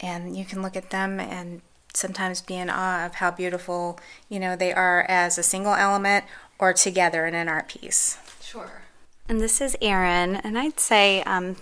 and 0.00 0.36
you 0.36 0.44
can 0.44 0.62
look 0.62 0.76
at 0.76 0.90
them 0.90 1.20
and 1.20 1.62
sometimes 1.94 2.40
be 2.40 2.56
in 2.56 2.70
awe 2.70 3.06
of 3.06 3.16
how 3.16 3.30
beautiful, 3.30 3.98
you 4.28 4.40
know, 4.40 4.56
they 4.56 4.72
are 4.72 5.04
as 5.08 5.38
a 5.38 5.42
single 5.42 5.74
element 5.74 6.24
or 6.58 6.72
together 6.72 7.26
in 7.26 7.34
an 7.34 7.48
art 7.48 7.68
piece. 7.68 8.18
Sure. 8.40 8.82
And 9.28 9.40
this 9.40 9.60
is 9.60 9.76
Erin, 9.80 10.36
and 10.36 10.58
I'd 10.58 10.80
say 10.80 11.22
um, 11.22 11.56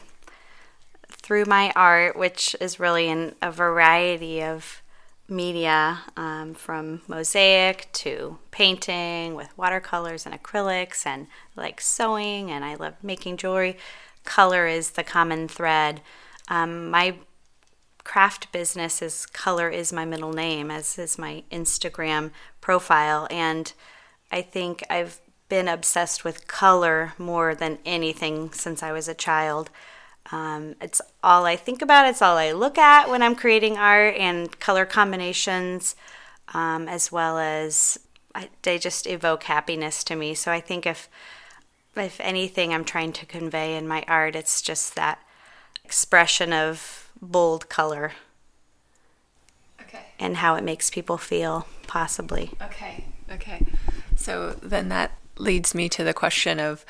through 1.31 1.45
my 1.45 1.73
art, 1.77 2.17
which 2.17 2.57
is 2.61 2.81
really 2.81 3.07
in 3.07 3.37
a 3.41 3.53
variety 3.53 4.43
of 4.43 4.83
media, 5.29 6.01
um, 6.17 6.53
from 6.55 7.03
mosaic 7.07 7.87
to 7.93 8.37
painting 8.51 9.37
with 9.37 9.57
watercolors 9.57 10.27
and 10.27 10.35
acrylics, 10.35 11.07
and 11.07 11.29
like 11.55 11.81
sewing, 11.81 12.51
and 12.51 12.65
I 12.65 12.75
love 12.75 12.95
making 13.01 13.37
jewelry. 13.37 13.79
Color 14.25 14.67
is 14.67 14.91
the 14.91 15.05
common 15.05 15.47
thread. 15.47 16.01
Um, 16.49 16.91
my 16.91 17.15
craft 18.03 18.51
business 18.51 19.01
is 19.01 19.25
color 19.25 19.69
is 19.69 19.93
my 19.93 20.05
middle 20.05 20.33
name, 20.33 20.69
as 20.69 20.99
is 20.99 21.17
my 21.17 21.45
Instagram 21.53 22.33
profile, 22.61 23.29
and 23.31 23.73
I 24.33 24.43
think 24.43 24.83
I've 24.91 25.21
been 25.49 25.69
obsessed 25.69 26.25
with 26.25 26.49
color 26.49 27.13
more 27.19 27.55
than 27.55 27.79
anything 27.85 28.51
since 28.51 28.83
I 28.83 28.91
was 28.91 29.07
a 29.07 29.15
child. 29.15 29.71
Um, 30.33 30.77
it's 30.81 31.01
all 31.23 31.45
I 31.45 31.57
think 31.57 31.83
about, 31.83 32.09
it's 32.09 32.23
all 32.23 32.37
I 32.37 32.53
look 32.53 32.79
at 32.79 33.09
when 33.09 33.23
I'm 33.23 33.35
creating 33.35 33.77
art 33.77 34.17
and 34.17 34.59
color 34.61 34.87
combinations, 34.87 35.97
um, 36.55 36.89
as 36.89 37.11
well 37.11 37.39
as 37.39 37.99
I, 38.35 38.49
they 38.63 38.79
just 38.79 39.07
evoke 39.07 39.45
happiness 39.45 40.05
to 40.05 40.17
me. 40.17 40.35
So 40.35 40.53
I 40.53 40.61
think 40.61 40.87
if 40.87 41.09
if 41.97 42.21
anything 42.21 42.73
I'm 42.73 42.85
trying 42.85 43.13
to 43.15 43.27
convey 43.27 43.77
in 43.77 43.89
my 43.89 44.05
art, 44.07 44.37
it's 44.37 44.63
just 44.63 44.95
that 44.95 45.19
expression 45.85 46.53
of 46.53 47.11
bold 47.21 47.69
color. 47.69 48.13
Okay. 49.81 50.05
And 50.19 50.37
how 50.37 50.55
it 50.55 50.63
makes 50.63 50.89
people 50.91 51.19
feel, 51.19 51.67
possibly. 51.89 52.53
Okay. 52.63 53.05
Okay. 53.33 53.67
So 54.17 54.53
then 54.63 54.89
that 54.91 55.13
leads 55.37 55.75
me 55.75 55.89
to 55.89 56.05
the 56.05 56.15
question 56.15 56.61
of 56.61 56.85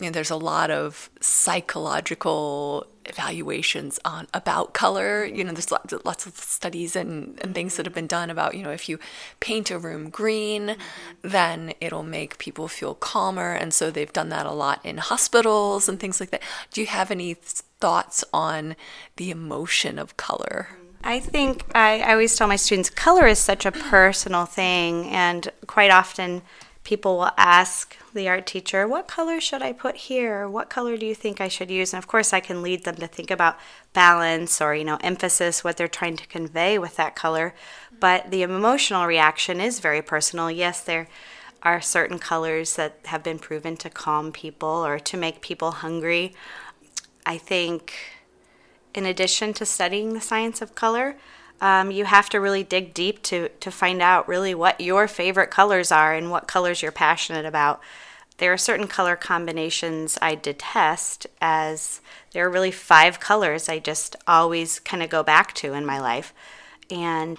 you 0.00 0.06
know, 0.06 0.12
there's 0.12 0.30
a 0.30 0.36
lot 0.36 0.70
of 0.70 1.10
psychological 1.20 2.86
evaluations 3.06 3.98
on 4.04 4.26
about 4.34 4.74
color. 4.74 5.24
You 5.24 5.44
know, 5.44 5.52
there's 5.52 5.70
lots, 5.70 5.94
lots 6.04 6.26
of 6.26 6.36
studies 6.36 6.96
and, 6.96 7.38
and 7.42 7.54
things 7.54 7.76
that 7.76 7.86
have 7.86 7.94
been 7.94 8.06
done 8.06 8.28
about, 8.28 8.54
you 8.54 8.62
know, 8.62 8.72
if 8.72 8.88
you 8.88 8.98
paint 9.40 9.70
a 9.70 9.78
room 9.78 10.10
green, 10.10 10.68
mm-hmm. 10.68 11.28
then 11.28 11.72
it'll 11.80 12.02
make 12.02 12.38
people 12.38 12.68
feel 12.68 12.94
calmer. 12.94 13.52
And 13.52 13.72
so 13.72 13.90
they've 13.90 14.12
done 14.12 14.28
that 14.30 14.44
a 14.44 14.52
lot 14.52 14.84
in 14.84 14.98
hospitals 14.98 15.88
and 15.88 15.98
things 15.98 16.20
like 16.20 16.30
that. 16.30 16.42
Do 16.72 16.80
you 16.80 16.88
have 16.88 17.10
any 17.10 17.34
thoughts 17.34 18.24
on 18.32 18.76
the 19.16 19.30
emotion 19.30 19.98
of 19.98 20.16
color? 20.16 20.68
I 21.04 21.20
think 21.20 21.64
I, 21.74 22.00
I 22.00 22.12
always 22.12 22.34
tell 22.34 22.48
my 22.48 22.56
students 22.56 22.90
color 22.90 23.28
is 23.28 23.38
such 23.38 23.64
a 23.64 23.70
personal 23.70 24.44
thing, 24.44 25.06
and 25.10 25.48
quite 25.68 25.92
often 25.92 26.42
people 26.86 27.18
will 27.18 27.32
ask 27.36 27.96
the 28.14 28.28
art 28.28 28.46
teacher, 28.46 28.86
What 28.86 29.08
color 29.08 29.40
should 29.40 29.60
I 29.60 29.72
put 29.72 29.96
here? 29.96 30.48
What 30.48 30.70
color 30.70 30.96
do 30.96 31.04
you 31.04 31.16
think 31.16 31.40
I 31.40 31.48
should 31.48 31.68
use? 31.68 31.92
And 31.92 31.98
of 31.98 32.06
course, 32.06 32.32
I 32.32 32.38
can 32.38 32.62
lead 32.62 32.84
them 32.84 32.94
to 32.96 33.08
think 33.08 33.28
about 33.28 33.58
balance 33.92 34.60
or, 34.60 34.72
you 34.72 34.84
know, 34.84 34.96
emphasis, 35.00 35.64
what 35.64 35.76
they're 35.76 35.88
trying 35.88 36.16
to 36.16 36.26
convey 36.28 36.78
with 36.78 36.94
that 36.94 37.16
color. 37.16 37.54
But 37.98 38.30
the 38.30 38.42
emotional 38.42 39.04
reaction 39.04 39.60
is 39.60 39.80
very 39.80 40.00
personal. 40.00 40.48
Yes, 40.48 40.80
there 40.80 41.08
are 41.60 41.80
certain 41.80 42.20
colors 42.20 42.76
that 42.76 43.00
have 43.06 43.24
been 43.24 43.40
proven 43.40 43.76
to 43.78 43.90
calm 43.90 44.30
people 44.30 44.86
or 44.86 45.00
to 45.00 45.16
make 45.16 45.40
people 45.40 45.72
hungry. 45.72 46.34
I 47.26 47.36
think, 47.36 47.94
in 48.94 49.06
addition 49.06 49.54
to 49.54 49.66
studying 49.66 50.14
the 50.14 50.20
science 50.20 50.62
of 50.62 50.76
color, 50.76 51.16
um, 51.60 51.90
you 51.90 52.04
have 52.04 52.28
to 52.30 52.40
really 52.40 52.62
dig 52.62 52.92
deep 52.92 53.22
to, 53.22 53.48
to 53.48 53.70
find 53.70 54.02
out 54.02 54.28
really 54.28 54.54
what 54.54 54.80
your 54.80 55.08
favorite 55.08 55.50
colors 55.50 55.90
are 55.90 56.14
and 56.14 56.30
what 56.30 56.46
colors 56.46 56.82
you're 56.82 56.92
passionate 56.92 57.46
about. 57.46 57.80
There 58.38 58.52
are 58.52 58.58
certain 58.58 58.86
color 58.86 59.16
combinations 59.16 60.18
I 60.20 60.34
detest, 60.34 61.26
as 61.40 62.02
there 62.32 62.46
are 62.46 62.50
really 62.50 62.70
five 62.70 63.18
colors 63.18 63.68
I 63.68 63.78
just 63.78 64.14
always 64.26 64.78
kind 64.80 65.02
of 65.02 65.08
go 65.08 65.22
back 65.22 65.54
to 65.54 65.72
in 65.72 65.86
my 65.86 65.98
life. 65.98 66.34
And 66.90 67.38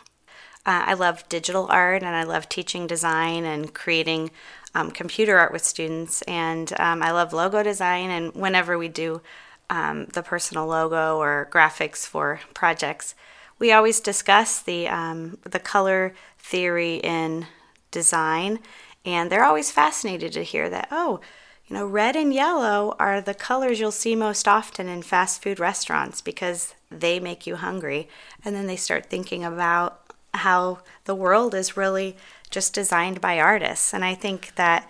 uh, 0.66 0.84
I 0.88 0.96
love 0.96 1.30
digital 1.30 1.68
art 1.70 2.02
and 2.02 2.16
I 2.16 2.24
love 2.24 2.50
teaching 2.50 2.88
design 2.88 3.46
and 3.46 3.74
creating 3.74 4.32
um, 4.74 4.90
computer 4.90 5.38
art 5.38 5.54
with 5.54 5.64
students. 5.64 6.24
And 6.24 6.74
um, 6.80 7.04
I 7.04 7.12
love 7.12 7.32
logo 7.32 7.62
design. 7.62 8.10
And 8.10 8.34
whenever 8.34 8.78
we 8.78 8.88
do 8.88 9.22
um, 9.70 10.06
the 10.08 10.24
personal 10.24 10.66
logo 10.66 11.18
or 11.18 11.48
graphics 11.52 12.08
for 12.08 12.42
projects, 12.56 13.14
we 13.60 13.72
always 13.72 14.00
discuss 14.00 14.62
the 14.62 14.88
um, 14.88 15.38
the 15.44 15.60
color 15.60 16.14
theory 16.38 16.96
in 16.98 17.48
design, 17.92 18.60
and 19.06 19.32
they're 19.32 19.46
always 19.46 19.72
fascinated 19.72 20.32
to 20.34 20.44
hear 20.44 20.70
that. 20.70 20.88
Oh, 20.92 21.20
you 21.68 21.76
know, 21.76 21.86
red 21.86 22.16
and 22.16 22.34
yellow 22.34 22.96
are 22.98 23.20
the 23.20 23.34
colors 23.34 23.80
you'll 23.80 23.92
see 23.92 24.16
most 24.16 24.48
often 24.48 24.88
in 24.88 25.02
fast 25.02 25.44
food 25.44 25.60
restaurants 25.60 26.22
because 26.22 26.76
they 26.90 27.20
make 27.20 27.46
you 27.46 27.58
hungry. 27.58 28.08
And 28.46 28.56
then 28.56 28.68
they 28.68 28.78
start 28.78 29.08
thinking 29.08 29.44
about 29.44 30.02
how 30.34 30.80
the 31.04 31.16
world 31.16 31.54
is 31.54 31.76
really 31.76 32.16
just 32.50 32.74
designed 32.74 33.20
by 33.20 33.40
artists. 33.40 33.94
And 33.94 34.06
I 34.06 34.14
think 34.16 34.56
that 34.56 34.90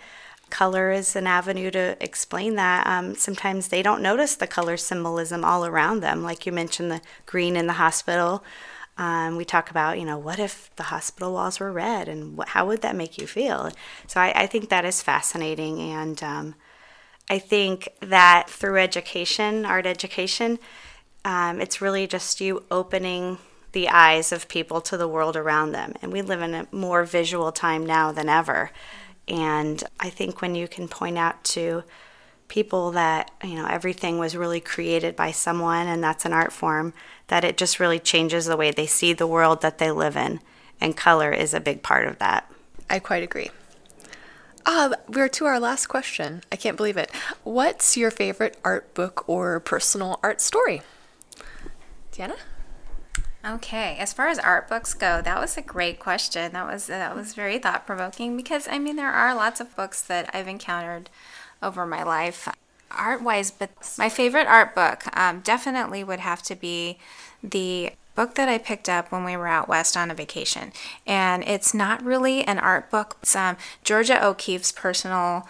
color 0.50 0.90
is 0.90 1.16
an 1.16 1.26
avenue 1.26 1.70
to 1.70 1.96
explain 2.00 2.56
that. 2.56 2.86
Um, 2.86 3.14
sometimes 3.14 3.68
they 3.68 3.82
don't 3.82 4.02
notice 4.02 4.36
the 4.36 4.46
color 4.46 4.76
symbolism 4.76 5.44
all 5.44 5.64
around 5.64 6.00
them, 6.00 6.22
like 6.22 6.46
you 6.46 6.52
mentioned 6.52 6.90
the 6.90 7.00
green 7.26 7.56
in 7.56 7.66
the 7.66 7.74
hospital. 7.74 8.44
Um, 8.96 9.36
we 9.36 9.44
talk 9.44 9.70
about, 9.70 9.98
you 9.98 10.04
know, 10.04 10.18
what 10.18 10.40
if 10.40 10.74
the 10.74 10.84
hospital 10.84 11.32
walls 11.32 11.60
were 11.60 11.72
red 11.72 12.08
and 12.08 12.36
what, 12.36 12.48
how 12.48 12.66
would 12.66 12.82
that 12.82 12.96
make 12.96 13.16
you 13.16 13.28
feel? 13.28 13.70
So 14.08 14.20
I, 14.20 14.32
I 14.34 14.46
think 14.46 14.68
that 14.68 14.84
is 14.84 15.02
fascinating. 15.02 15.80
And 15.80 16.20
um, 16.22 16.54
I 17.30 17.38
think 17.38 17.88
that 18.00 18.50
through 18.50 18.78
education, 18.78 19.64
art 19.64 19.86
education, 19.86 20.58
um, 21.24 21.60
it's 21.60 21.80
really 21.80 22.08
just 22.08 22.40
you 22.40 22.64
opening 22.70 23.38
the 23.72 23.88
eyes 23.88 24.32
of 24.32 24.48
people 24.48 24.80
to 24.80 24.96
the 24.96 25.06
world 25.06 25.36
around 25.36 25.72
them. 25.72 25.94
And 26.02 26.12
we 26.12 26.22
live 26.22 26.42
in 26.42 26.54
a 26.54 26.66
more 26.72 27.04
visual 27.04 27.52
time 27.52 27.86
now 27.86 28.10
than 28.10 28.28
ever. 28.28 28.70
And 29.28 29.82
I 30.00 30.10
think 30.10 30.40
when 30.40 30.54
you 30.54 30.66
can 30.66 30.88
point 30.88 31.18
out 31.18 31.44
to 31.44 31.84
people 32.48 32.90
that, 32.92 33.30
you 33.44 33.54
know, 33.54 33.66
everything 33.66 34.18
was 34.18 34.36
really 34.36 34.60
created 34.60 35.14
by 35.14 35.30
someone 35.30 35.86
and 35.86 36.02
that's 36.02 36.24
an 36.24 36.32
art 36.32 36.52
form, 36.52 36.94
that 37.26 37.44
it 37.44 37.58
just 37.58 37.78
really 37.78 37.98
changes 37.98 38.46
the 38.46 38.56
way 38.56 38.70
they 38.70 38.86
see 38.86 39.12
the 39.12 39.26
world 39.26 39.60
that 39.60 39.78
they 39.78 39.90
live 39.90 40.16
in. 40.16 40.40
And 40.80 40.96
color 40.96 41.30
is 41.30 41.52
a 41.52 41.60
big 41.60 41.82
part 41.82 42.06
of 42.06 42.18
that. 42.18 42.50
I 42.88 42.98
quite 42.98 43.22
agree. 43.22 43.50
Uh, 44.64 44.94
we're 45.08 45.28
to 45.28 45.44
our 45.44 45.60
last 45.60 45.86
question. 45.86 46.42
I 46.50 46.56
can't 46.56 46.76
believe 46.76 46.96
it. 46.96 47.10
What's 47.42 47.96
your 47.96 48.10
favorite 48.10 48.56
art 48.64 48.94
book 48.94 49.28
or 49.28 49.60
personal 49.60 50.20
art 50.22 50.40
story? 50.40 50.82
Deanna? 52.12 52.36
Okay, 53.44 53.96
as 53.98 54.12
far 54.12 54.28
as 54.28 54.38
art 54.38 54.68
books 54.68 54.94
go, 54.94 55.22
that 55.22 55.40
was 55.40 55.56
a 55.56 55.62
great 55.62 56.00
question. 56.00 56.52
That 56.52 56.66
was 56.66 56.88
that 56.88 57.14
was 57.14 57.34
very 57.34 57.58
thought 57.58 57.86
provoking 57.86 58.36
because 58.36 58.66
I 58.68 58.78
mean 58.78 58.96
there 58.96 59.12
are 59.12 59.34
lots 59.34 59.60
of 59.60 59.74
books 59.76 60.02
that 60.02 60.28
I've 60.34 60.48
encountered 60.48 61.08
over 61.62 61.86
my 61.86 62.02
life, 62.02 62.48
art 62.90 63.22
wise. 63.22 63.50
But 63.52 63.70
my 63.96 64.08
favorite 64.08 64.48
art 64.48 64.74
book 64.74 65.04
um, 65.16 65.40
definitely 65.40 66.02
would 66.02 66.20
have 66.20 66.42
to 66.44 66.56
be 66.56 66.98
the 67.42 67.92
book 68.16 68.34
that 68.34 68.48
I 68.48 68.58
picked 68.58 68.88
up 68.88 69.12
when 69.12 69.22
we 69.22 69.36
were 69.36 69.46
out 69.46 69.68
west 69.68 69.96
on 69.96 70.10
a 70.10 70.14
vacation, 70.14 70.72
and 71.06 71.44
it's 71.44 71.72
not 71.72 72.02
really 72.02 72.44
an 72.44 72.58
art 72.58 72.90
book. 72.90 73.18
It's 73.22 73.36
um, 73.36 73.56
Georgia 73.84 74.24
O'Keeffe's 74.24 74.72
personal 74.72 75.48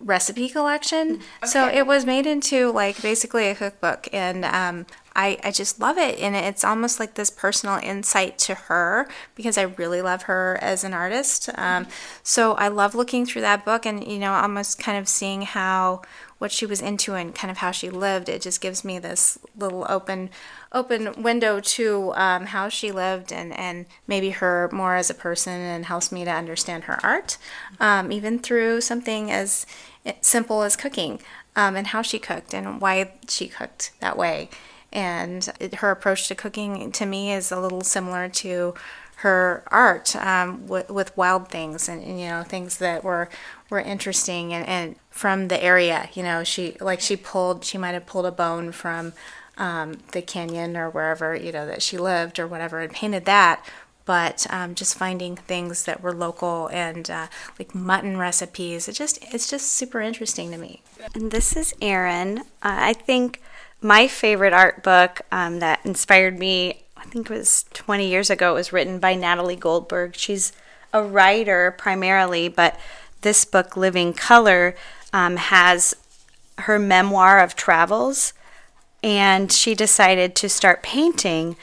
recipe 0.00 0.48
collection. 0.48 1.20
Okay. 1.42 1.46
So 1.46 1.68
it 1.68 1.86
was 1.86 2.04
made 2.04 2.26
into 2.26 2.72
like 2.72 3.00
basically 3.00 3.48
a 3.48 3.54
cookbook, 3.54 4.08
and 4.12 4.44
um, 4.44 4.86
I, 5.14 5.38
I 5.42 5.50
just 5.50 5.80
love 5.80 5.98
it. 5.98 6.18
And 6.18 6.36
it's 6.36 6.64
almost 6.64 7.00
like 7.00 7.14
this 7.14 7.30
personal 7.30 7.78
insight 7.82 8.38
to 8.40 8.54
her 8.54 9.08
because 9.34 9.58
I 9.58 9.62
really 9.62 10.02
love 10.02 10.22
her 10.22 10.58
as 10.60 10.84
an 10.84 10.94
artist. 10.94 11.48
Um, 11.56 11.86
so 12.22 12.52
I 12.54 12.68
love 12.68 12.94
looking 12.94 13.26
through 13.26 13.42
that 13.42 13.64
book 13.64 13.86
and, 13.86 14.06
you 14.06 14.18
know, 14.18 14.32
almost 14.32 14.78
kind 14.78 14.98
of 14.98 15.08
seeing 15.08 15.42
how 15.42 16.02
what 16.38 16.50
she 16.50 16.64
was 16.64 16.80
into 16.80 17.14
and 17.14 17.34
kind 17.34 17.50
of 17.50 17.58
how 17.58 17.70
she 17.70 17.90
lived. 17.90 18.28
It 18.28 18.40
just 18.40 18.62
gives 18.62 18.82
me 18.82 18.98
this 18.98 19.38
little 19.58 19.84
open 19.88 20.30
open 20.72 21.22
window 21.22 21.60
to 21.60 22.12
um, 22.14 22.46
how 22.46 22.68
she 22.68 22.92
lived 22.92 23.32
and, 23.32 23.52
and 23.58 23.86
maybe 24.06 24.30
her 24.30 24.70
more 24.72 24.94
as 24.94 25.10
a 25.10 25.14
person 25.14 25.52
and 25.52 25.84
helps 25.84 26.12
me 26.12 26.24
to 26.24 26.30
understand 26.30 26.84
her 26.84 26.98
art, 27.02 27.38
um, 27.80 28.12
even 28.12 28.38
through 28.38 28.80
something 28.80 29.30
as 29.30 29.66
simple 30.20 30.62
as 30.62 30.76
cooking 30.76 31.20
um, 31.56 31.76
and 31.76 31.88
how 31.88 32.02
she 32.02 32.18
cooked 32.18 32.54
and 32.54 32.80
why 32.80 33.12
she 33.28 33.48
cooked 33.48 33.92
that 34.00 34.16
way 34.16 34.48
And 34.92 35.48
it, 35.60 35.76
her 35.76 35.90
approach 35.90 36.28
to 36.28 36.34
cooking 36.34 36.90
to 36.92 37.06
me 37.06 37.32
is 37.32 37.52
a 37.52 37.60
little 37.60 37.82
similar 37.82 38.28
to 38.28 38.74
her 39.16 39.62
art 39.66 40.16
um, 40.16 40.66
with, 40.66 40.90
with 40.90 41.16
wild 41.16 41.48
things 41.48 41.90
and, 41.90 42.02
and, 42.02 42.18
you 42.18 42.26
know 42.26 42.42
things 42.42 42.78
that 42.78 43.04
were 43.04 43.28
were 43.68 43.78
interesting 43.78 44.54
and, 44.54 44.66
and 44.66 44.96
from 45.10 45.48
the 45.48 45.62
area. 45.62 46.08
You 46.14 46.22
know, 46.22 46.42
she 46.42 46.76
like 46.80 47.00
she 47.00 47.16
pulled 47.16 47.64
she 47.64 47.78
might 47.78 47.92
have 47.92 48.06
pulled 48.06 48.26
a 48.26 48.32
bone 48.32 48.72
from 48.72 49.12
um, 49.58 49.98
the 50.12 50.22
canyon 50.22 50.76
or 50.76 50.88
wherever 50.88 51.36
you 51.36 51.52
know 51.52 51.66
that 51.66 51.82
she 51.82 51.98
lived 51.98 52.38
or 52.38 52.46
whatever 52.46 52.80
and 52.80 52.92
painted 52.92 53.26
that 53.26 53.64
but 54.06 54.46
um, 54.48 54.74
just 54.74 54.96
finding 54.96 55.36
things 55.36 55.84
that 55.84 56.02
were 56.02 56.14
local 56.14 56.68
and 56.68 57.10
uh, 57.10 57.26
like 57.58 57.74
mutton 57.74 58.16
recipes 58.16 58.88
it 58.88 58.94
just 58.94 59.22
it's 59.34 59.50
just 59.50 59.68
super 59.70 60.00
interesting 60.00 60.50
to 60.50 60.56
me 60.56 60.82
and 61.14 61.30
this 61.30 61.56
is 61.56 61.74
Erin. 61.80 62.38
Uh, 62.38 62.42
I 62.62 62.92
think 62.92 63.40
my 63.80 64.06
favorite 64.06 64.52
art 64.52 64.82
book 64.82 65.22
um, 65.32 65.58
that 65.60 65.80
inspired 65.84 66.38
me 66.38 66.82
I 66.96 67.04
think 67.04 67.30
it 67.30 67.34
was 67.34 67.64
20 67.72 68.08
years 68.08 68.30
ago 68.30 68.52
it 68.52 68.54
was 68.54 68.72
written 68.72 68.98
by 68.98 69.14
Natalie 69.14 69.56
Goldberg 69.56 70.16
she's 70.16 70.52
a 70.92 71.02
writer 71.02 71.74
primarily 71.76 72.48
but 72.48 72.78
this 73.22 73.44
book 73.44 73.76
Living 73.76 74.12
Color 74.12 74.74
um, 75.12 75.36
has 75.36 75.94
her 76.58 76.78
memoir 76.78 77.40
of 77.40 77.56
travels 77.56 78.32
and 79.02 79.50
she 79.50 79.74
decided 79.74 80.34
to 80.36 80.48
start 80.48 80.82
painting 80.82 81.56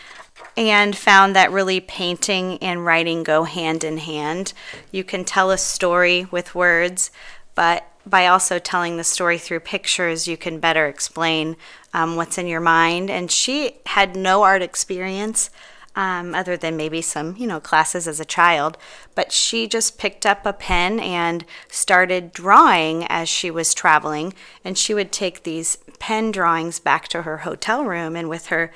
and 0.55 0.97
found 0.97 1.35
that 1.35 1.51
really 1.51 1.79
painting 1.79 2.57
and 2.63 2.83
writing 2.83 3.21
go 3.23 3.43
hand 3.43 3.83
in 3.83 3.97
hand. 3.97 4.53
You 4.91 5.03
can 5.03 5.23
tell 5.23 5.51
a 5.51 5.57
story 5.57 6.25
with 6.31 6.55
words, 6.55 7.11
but 7.53 7.87
by 8.09 8.27
also 8.27 8.59
telling 8.59 8.97
the 8.97 9.03
story 9.03 9.37
through 9.37 9.59
pictures, 9.61 10.27
you 10.27 10.37
can 10.37 10.59
better 10.59 10.87
explain 10.87 11.57
um, 11.93 12.15
what's 12.15 12.37
in 12.37 12.47
your 12.47 12.61
mind. 12.61 13.09
And 13.09 13.29
she 13.29 13.77
had 13.85 14.15
no 14.15 14.43
art 14.43 14.61
experience. 14.61 15.49
Um, 15.95 16.35
other 16.35 16.55
than 16.55 16.77
maybe 16.77 17.01
some, 17.01 17.35
you 17.37 17.47
know, 17.47 17.59
classes 17.59 18.07
as 18.07 18.19
a 18.19 18.25
child. 18.25 18.77
But 19.15 19.31
she 19.31 19.67
just 19.67 19.97
picked 19.97 20.27
up 20.27 20.45
a 20.45 20.53
pen 20.53 20.99
and 20.99 21.43
started 21.69 22.31
drawing 22.33 23.05
as 23.05 23.27
she 23.27 23.49
was 23.49 23.73
traveling. 23.73 24.35
And 24.63 24.77
she 24.77 24.93
would 24.93 25.11
take 25.11 25.41
these 25.41 25.79
pen 25.97 26.31
drawings 26.31 26.79
back 26.79 27.07
to 27.07 27.23
her 27.23 27.37
hotel 27.37 27.83
room, 27.83 28.15
and 28.15 28.29
with 28.29 28.47
her 28.47 28.71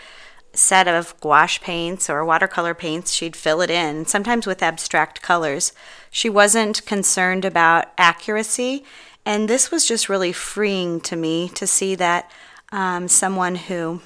set 0.54 0.88
of 0.88 1.14
gouache 1.22 1.60
paints 1.62 2.10
or 2.10 2.26
watercolor 2.26 2.74
paints, 2.74 3.14
she'd 3.14 3.36
fill 3.36 3.62
it 3.62 3.70
in, 3.70 4.06
sometimes 4.06 4.48
with 4.48 4.64
abstract 4.64 5.22
colors. 5.22 5.74
She 6.10 6.30
wasn't 6.30 6.86
concerned 6.86 7.46
about 7.46 7.92
accuracy, 7.98 8.84
and 9.26 9.48
this 9.48 9.72
was 9.72 9.88
just 9.88 10.10
really 10.10 10.32
freeing 10.32 11.00
to 11.02 11.16
me 11.16 11.50
to 11.50 11.68
see 11.68 11.96
that 11.96 12.30
um, 12.72 13.08
someone 13.08 13.56
who 13.56 14.02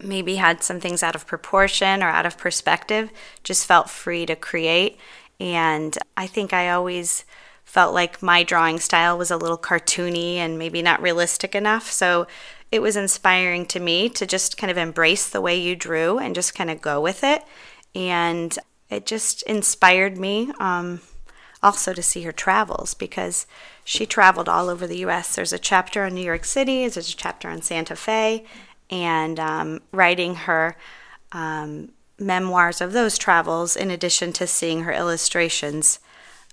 maybe 0.00 0.36
had 0.36 0.62
some 0.62 0.80
things 0.80 1.02
out 1.02 1.14
of 1.14 1.26
proportion 1.26 2.02
or 2.02 2.08
out 2.08 2.26
of 2.26 2.36
perspective 2.36 3.10
just 3.42 3.66
felt 3.66 3.88
free 3.88 4.26
to 4.26 4.36
create. 4.36 4.98
And 5.40 5.96
I 6.16 6.26
think 6.26 6.52
I 6.52 6.70
always 6.70 7.24
felt 7.64 7.94
like 7.94 8.22
my 8.22 8.42
drawing 8.42 8.78
style 8.78 9.16
was 9.16 9.30
a 9.30 9.36
little 9.36 9.58
cartoony 9.58 10.36
and 10.36 10.58
maybe 10.58 10.82
not 10.82 11.02
realistic 11.02 11.54
enough. 11.54 11.90
So 11.90 12.26
it 12.70 12.82
was 12.82 12.96
inspiring 12.96 13.66
to 13.66 13.80
me 13.80 14.08
to 14.10 14.26
just 14.26 14.56
kind 14.56 14.70
of 14.70 14.76
embrace 14.76 15.28
the 15.28 15.40
way 15.40 15.56
you 15.56 15.74
drew 15.74 16.18
and 16.18 16.34
just 16.34 16.54
kind 16.54 16.70
of 16.70 16.80
go 16.80 17.00
with 17.00 17.24
it. 17.24 17.42
And 17.94 18.56
it 18.90 19.06
just 19.06 19.42
inspired 19.44 20.18
me 20.18 20.52
um, 20.60 21.00
also 21.64 21.94
to 21.94 22.02
see 22.02 22.22
her 22.22 22.32
travels 22.32 22.92
because 22.92 23.46
she 23.84 24.04
traveled 24.04 24.48
all 24.48 24.68
over 24.68 24.86
the 24.86 24.98
US. 24.98 25.34
There's 25.34 25.52
a 25.52 25.58
chapter 25.58 26.04
on 26.04 26.14
New 26.14 26.22
York 26.22 26.44
City, 26.44 26.86
there's 26.86 27.12
a 27.12 27.16
chapter 27.16 27.48
on 27.48 27.62
Santa 27.62 27.96
Fe, 27.96 28.44
and 28.90 29.40
um, 29.40 29.80
writing 29.90 30.34
her 30.34 30.76
um, 31.32 31.88
memoirs 32.18 32.82
of 32.82 32.92
those 32.92 33.16
travels 33.16 33.76
in 33.76 33.90
addition 33.90 34.32
to 34.34 34.46
seeing 34.46 34.82
her 34.82 34.92
illustrations 34.92 35.98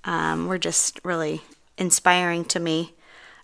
um, 0.06 0.48
were 0.48 0.58
just 0.58 1.00
really 1.04 1.42
inspiring 1.78 2.46
to 2.46 2.60
me. 2.60 2.94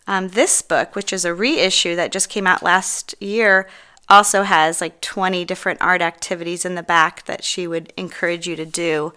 Um, 0.07 0.29
this 0.29 0.61
book, 0.61 0.95
which 0.95 1.11
is 1.11 1.25
a 1.25 1.33
reissue 1.33 1.97
that 1.97 2.13
just 2.13 2.29
came 2.29 2.47
out 2.47 2.63
last 2.63 3.13
year, 3.21 3.67
also 4.07 4.43
has 4.43 4.79
like 4.79 5.01
20 5.01 5.43
different 5.43 5.81
art 5.81 6.01
activities 6.01 6.63
in 6.63 6.75
the 6.75 6.83
back 6.83 7.25
that 7.25 7.43
she 7.43 7.67
would 7.67 7.91
encourage 7.97 8.47
you 8.47 8.55
to 8.55 8.65
do 8.65 9.13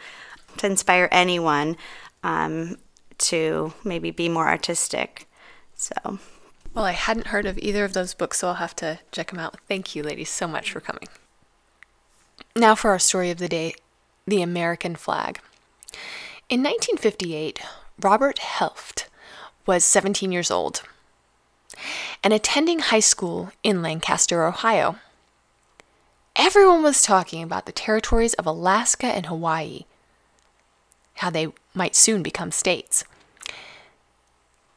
to 0.57 0.67
inspire 0.67 1.09
anyone 1.13 1.77
um, 2.23 2.77
to 3.19 3.73
maybe 3.85 4.11
be 4.11 4.29
more 4.29 4.49
artistic. 4.49 5.29
So. 5.75 6.19
Well, 6.75 6.85
I 6.85 6.93
hadn't 6.93 7.29
heard 7.29 7.47
of 7.47 7.59
either 7.59 7.85
of 7.85 7.95
those 7.95 8.15
books, 8.15 8.39
so 8.39 8.49
I'll 8.49 8.55
have 8.55 8.77
to 8.77 9.01
check 9.11 9.31
them 9.31 9.41
out. 9.41 9.57
Thank 9.67 9.95
you, 9.95 10.03
ladies, 10.03 10.31
so 10.31 10.47
much 10.47 10.71
for 10.71 10.81
coming. 10.81 11.09
Now 12.55 12.75
for 12.75 12.91
our 12.91 12.99
story 12.99 13.31
of 13.31 13.39
the 13.39 13.49
day 13.49 13.75
the 14.27 14.43
American 14.43 14.95
flag. 14.95 15.41
In 16.49 16.63
1958, 16.63 17.61
Robert 18.01 18.39
Heft 18.39 19.09
was 19.67 19.85
17 19.85 20.33
years 20.33 20.51
old 20.51 20.83
and 22.23 22.33
attending 22.33 22.81
high 22.81 23.01
school 23.01 23.53
in 23.63 23.83
Lancaster, 23.83 24.45
Ohio. 24.45 24.97
Everyone 26.37 26.83
was 26.83 27.03
talking 27.03 27.43
about 27.43 27.67
the 27.67 27.73
territories 27.73 28.35
of 28.35 28.47
Alaska 28.47 29.07
and 29.07 29.27
Hawaii, 29.27 29.85
how 31.21 31.31
they 31.31 31.49
might 31.75 31.95
soon 31.95 32.23
become 32.23 32.51
states. 32.51 33.05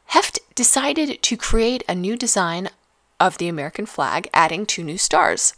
Heft 0.08 0.40
decided 0.56 1.22
to 1.24 1.38
create 1.38 1.84
a 1.88 1.96
new 1.96 2.16
design 2.16 2.70
of 3.20 3.38
the 3.38 3.48
American 3.48 3.86
flag, 3.86 4.30
adding 4.34 4.66
two 4.66 4.84
new 4.84 4.98
stars. 4.98 5.54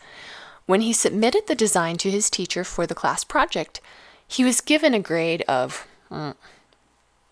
When 0.65 0.82
he 0.82 0.93
submitted 0.93 1.48
the 1.48 1.56
design 1.56 1.98
to 1.98 2.12
his 2.12 2.30
teacher 2.30 2.63
for 2.63 2.88
the 2.88 2.95
class 2.95 3.24
project, 3.24 3.82
he 4.28 4.43
was 4.43 4.62
given 4.62 4.93
a 4.93 5.00
grade 5.00 5.41
of 5.48 5.88
mm, 6.12 6.36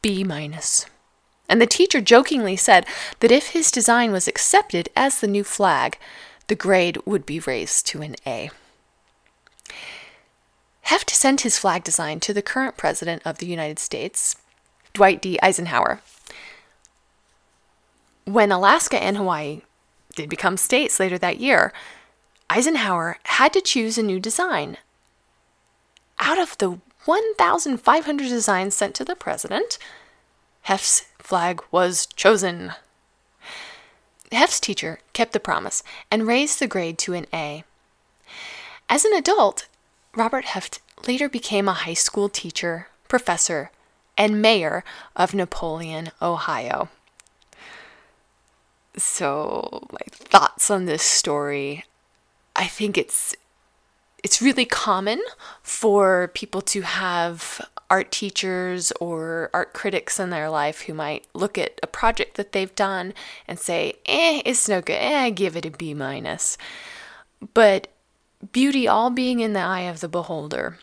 B 0.01 0.23
minus. 0.23 0.85
And 1.47 1.61
the 1.61 1.67
teacher 1.67 2.01
jokingly 2.01 2.55
said 2.55 2.85
that 3.19 3.31
if 3.31 3.49
his 3.49 3.71
design 3.71 4.11
was 4.11 4.27
accepted 4.27 4.89
as 4.95 5.19
the 5.19 5.27
new 5.27 5.43
flag, 5.43 5.97
the 6.47 6.55
grade 6.55 6.97
would 7.05 7.25
be 7.25 7.39
raised 7.39 7.85
to 7.87 8.01
an 8.01 8.15
A. 8.25 8.49
Heft 10.83 11.09
sent 11.09 11.41
his 11.41 11.57
flag 11.57 11.83
design 11.83 12.19
to 12.21 12.33
the 12.33 12.41
current 12.41 12.77
president 12.77 13.21
of 13.25 13.37
the 13.37 13.45
United 13.45 13.79
States, 13.79 14.35
Dwight 14.93 15.21
D. 15.21 15.39
Eisenhower. 15.41 16.01
When 18.25 18.51
Alaska 18.51 19.01
and 19.01 19.17
Hawaii 19.17 19.61
did 20.15 20.29
become 20.29 20.57
states 20.57 20.99
later 20.99 21.17
that 21.17 21.39
year, 21.39 21.73
Eisenhower 22.49 23.17
had 23.23 23.53
to 23.53 23.61
choose 23.61 23.97
a 23.97 24.03
new 24.03 24.19
design. 24.19 24.77
Out 26.19 26.37
of 26.37 26.57
the 26.57 26.79
1,500 27.05 28.27
designs 28.27 28.75
sent 28.75 28.93
to 28.95 29.05
the 29.05 29.15
president, 29.15 29.77
Heft's 30.67 31.05
flag 31.19 31.61
was 31.71 32.05
chosen. 32.05 32.73
Heft's 34.31 34.59
teacher 34.59 34.99
kept 35.13 35.33
the 35.33 35.39
promise 35.39 35.83
and 36.11 36.27
raised 36.27 36.59
the 36.59 36.67
grade 36.67 36.97
to 36.99 37.13
an 37.13 37.25
A. 37.33 37.63
As 38.89 39.05
an 39.05 39.13
adult, 39.13 39.67
Robert 40.15 40.45
Heft 40.45 40.79
later 41.07 41.27
became 41.27 41.67
a 41.67 41.73
high 41.73 41.93
school 41.93 42.29
teacher, 42.29 42.87
professor, 43.07 43.71
and 44.17 44.41
mayor 44.41 44.83
of 45.15 45.33
Napoleon, 45.33 46.11
Ohio. 46.21 46.89
So, 48.95 49.87
my 49.91 50.05
thoughts 50.11 50.69
on 50.69 50.85
this 50.85 51.01
story 51.01 51.83
I 52.55 52.67
think 52.67 52.97
it's 52.97 53.35
it's 54.23 54.41
really 54.41 54.65
common 54.65 55.21
for 55.61 56.29
people 56.33 56.61
to 56.61 56.81
have 56.81 57.59
art 57.89 58.09
teachers 58.09 58.91
or 59.01 59.49
art 59.53 59.73
critics 59.73 60.17
in 60.17 60.29
their 60.29 60.49
life 60.49 60.81
who 60.81 60.93
might 60.93 61.27
look 61.33 61.57
at 61.57 61.77
a 61.83 61.87
project 61.87 62.37
that 62.37 62.53
they've 62.53 62.73
done 62.75 63.13
and 63.49 63.59
say, 63.59 63.95
eh, 64.05 64.41
it's 64.45 64.69
no 64.69 64.79
good, 64.79 64.93
eh, 64.93 65.29
give 65.29 65.57
it 65.57 65.65
a 65.65 65.71
B 65.71 65.93
minus. 65.93 66.57
But 67.53 67.92
beauty 68.51 68.87
all 68.87 69.09
being 69.09 69.39
in 69.39 69.53
the 69.53 69.59
eye 69.59 69.81
of 69.81 69.99
the 69.99 70.07
beholder. 70.07 70.77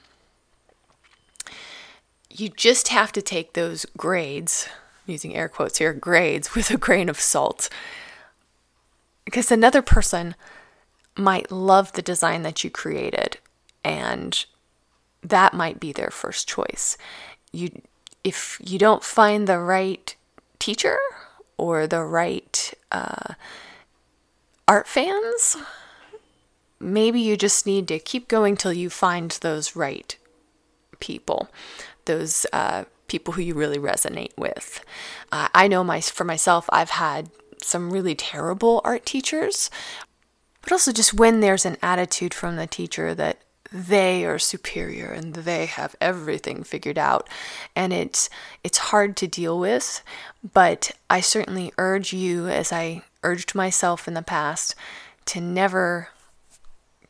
You 2.31 2.49
just 2.49 2.89
have 2.89 3.13
to 3.13 3.23
take 3.23 3.53
those 3.53 3.85
grades, 3.97 4.69
using 5.07 5.35
air 5.35 5.49
quotes 5.49 5.79
here, 5.79 5.93
grades, 5.93 6.55
with 6.55 6.71
a 6.71 6.77
grain 6.77 7.09
of 7.09 7.21
salt. 7.21 7.69
Because 9.25 9.51
another 9.51 9.83
person 9.83 10.35
might 11.17 11.51
love 11.53 11.93
the 11.93 12.03
design 12.03 12.43
that 12.43 12.65
you 12.65 12.71
created 12.71 13.39
and 13.85 14.45
that 15.23 15.55
might 15.55 15.81
be 15.81 15.93
their 15.93 16.11
first 16.11 16.49
choice. 16.49 16.97
You 17.53 17.83
if 18.23 18.61
you 18.63 18.79
don't 18.79 19.03
find 19.03 19.47
the 19.47 19.59
right 19.59 20.15
teacher 20.59 20.99
or 21.57 21.87
the 21.87 22.05
right 22.05 22.75
uh, 22.93 23.35
art 24.69 24.87
fans, 24.87 25.57
maybe 26.81 27.21
you 27.21 27.37
just 27.37 27.67
need 27.67 27.87
to 27.89 27.99
keep 27.99 28.29
going 28.29 28.57
till 28.57 28.73
you 28.73 28.91
find 28.91 29.31
those 29.43 29.77
right 29.77 30.17
people, 30.99 31.49
those 32.07 32.47
uh, 32.53 32.85
people 33.07 33.35
who 33.35 33.43
you 33.43 33.55
really 33.55 33.79
resonate 33.79 34.37
with. 34.37 34.85
Uh, 35.31 35.49
I 35.55 35.69
know 35.69 35.85
my 35.85 36.01
for 36.01 36.25
myself, 36.25 36.69
I've 36.73 36.91
had 36.91 37.31
some 37.63 37.93
really 37.93 38.15
terrible 38.15 38.81
art 38.85 39.05
teachers 39.05 39.71
but 40.63 40.73
also 40.73 40.93
just 40.93 41.15
when 41.15 41.41
there's 41.41 41.67
an 41.67 41.77
attitude 41.83 42.35
from 42.35 42.57
the 42.57 42.67
teacher 42.67 43.15
that 43.15 43.39
they 43.73 44.25
are 44.25 44.39
superior 44.39 45.11
and 45.11 45.33
they 45.35 45.67
have 45.67 45.95
everything 46.01 46.65
figured 46.65 46.99
out 46.99 47.29
and 47.77 47.93
it's 47.93 48.29
it's 48.65 48.79
hard 48.79 49.17
to 49.17 49.29
deal 49.29 49.61
with 49.61 50.03
but 50.53 50.91
i 51.09 51.21
certainly 51.21 51.73
urge 51.79 52.13
you 52.13 52.49
as 52.49 52.73
i 52.73 53.01
urged 53.23 53.55
myself 53.55 54.09
in 54.09 54.15
the 54.15 54.23
past 54.23 54.75
to 55.25 55.41
never 55.41 56.09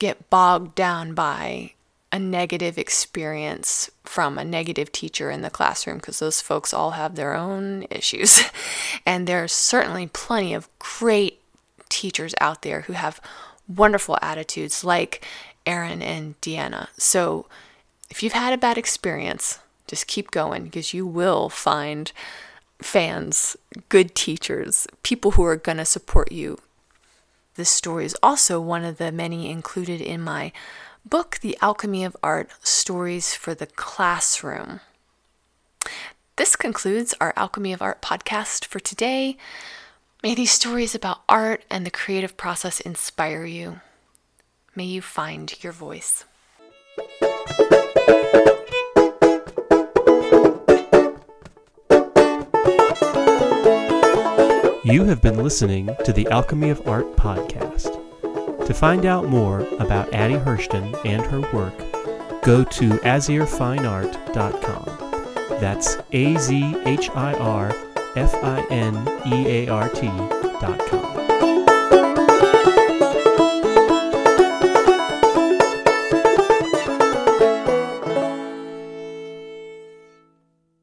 get 0.01 0.29
bogged 0.31 0.75
down 0.75 1.15
by 1.15 1.75
a 2.13 2.19
negative 2.19 2.77
experience 2.77 3.89
from 4.03 4.37
a 4.37 4.45
negative 4.45 4.91
teacher 4.91 5.31
in 5.31 5.43
the 5.43 5.51
classroom 5.51 5.99
because 5.99 6.19
those 6.19 6.41
folks 6.41 6.75
all 6.75 6.93
have 6.93 7.15
their 7.15 7.35
own 7.35 7.87
issues. 7.89 8.41
and 9.07 9.29
there's 9.29 9.53
certainly 9.53 10.09
plenty 10.09 10.53
of 10.53 10.69
great 10.81 11.41
teachers 11.89 12.35
out 12.41 12.63
there 12.63 12.83
who 12.83 12.95
have 12.95 13.21
wonderful 13.69 14.19
attitudes 14.21 14.83
like 14.83 15.25
Erin 15.67 16.03
and 16.03 16.41
Deanna. 16.41 16.89
So 16.97 17.47
if 18.11 18.23
you've 18.23 18.33
had 18.33 18.53
a 18.53 18.59
bad 18.59 18.77
experience, 18.77 19.61
just 19.87 20.09
keep 20.09 20.33
going 20.33 20.65
because 20.65 20.93
you 20.93 21.07
will 21.07 21.49
find 21.49 22.11
fans, 22.83 23.57
good 23.89 24.15
teachers, 24.15 24.87
people 25.03 25.33
who 25.33 25.45
are 25.45 25.57
going 25.57 25.79
to 25.79 25.85
support 25.85 26.33
you. 26.33 26.59
This 27.61 27.69
story 27.69 28.07
is 28.07 28.17
also 28.23 28.59
one 28.59 28.87
of 28.87 28.97
the 28.97 29.13
many 29.13 29.51
included 29.51 30.01
in 30.01 30.23
my 30.23 30.51
book, 31.05 31.39
The 31.43 31.59
Alchemy 31.61 32.05
of 32.05 32.17
Art 32.23 32.49
Stories 32.63 33.35
for 33.35 33.55
the 33.55 33.67
Classroom. 33.67 34.81
This 36.37 36.57
concludes 36.57 37.15
our 37.21 37.35
Alchemy 37.37 37.75
of 37.75 37.83
Art 37.83 38.01
podcast 38.01 38.65
for 38.65 38.81
today. 38.81 39.37
May 40.23 40.35
these 40.35 40.53
stories 40.53 40.95
about 40.95 41.21
art 41.29 41.67
and 41.69 41.85
the 41.85 41.91
creative 41.91 42.39
process 42.39 42.81
inspire 42.81 43.45
you. 43.45 43.81
May 44.75 44.85
you 44.85 45.03
find 45.03 45.63
your 45.63 45.75
voice. 45.75 46.25
You 54.83 55.05
have 55.05 55.21
been 55.21 55.37
listening 55.37 55.91
to 56.07 56.13
the 56.13 56.27
Alchemy 56.29 56.71
of 56.71 56.89
Art 56.89 57.15
podcast. 57.15 57.99
To 58.67 58.73
find 58.73 59.05
out 59.05 59.27
more 59.27 59.61
about 59.79 60.15
Addie 60.15 60.37
Hirschten 60.37 60.99
and 61.05 61.23
her 61.27 61.41
work, 61.55 61.77
go 62.43 62.65
to 62.65 62.89
azhirfineart.com. 62.89 65.59
That's 65.61 65.99
A 66.13 66.35
Z 66.39 66.77
H 66.87 67.11
I 67.11 67.35
R 67.35 67.75
F 68.17 68.35
I 68.43 68.67
N 68.71 68.97
E 69.27 69.47
A 69.49 69.69
R 69.69 69.91
T.com. 69.91 71.30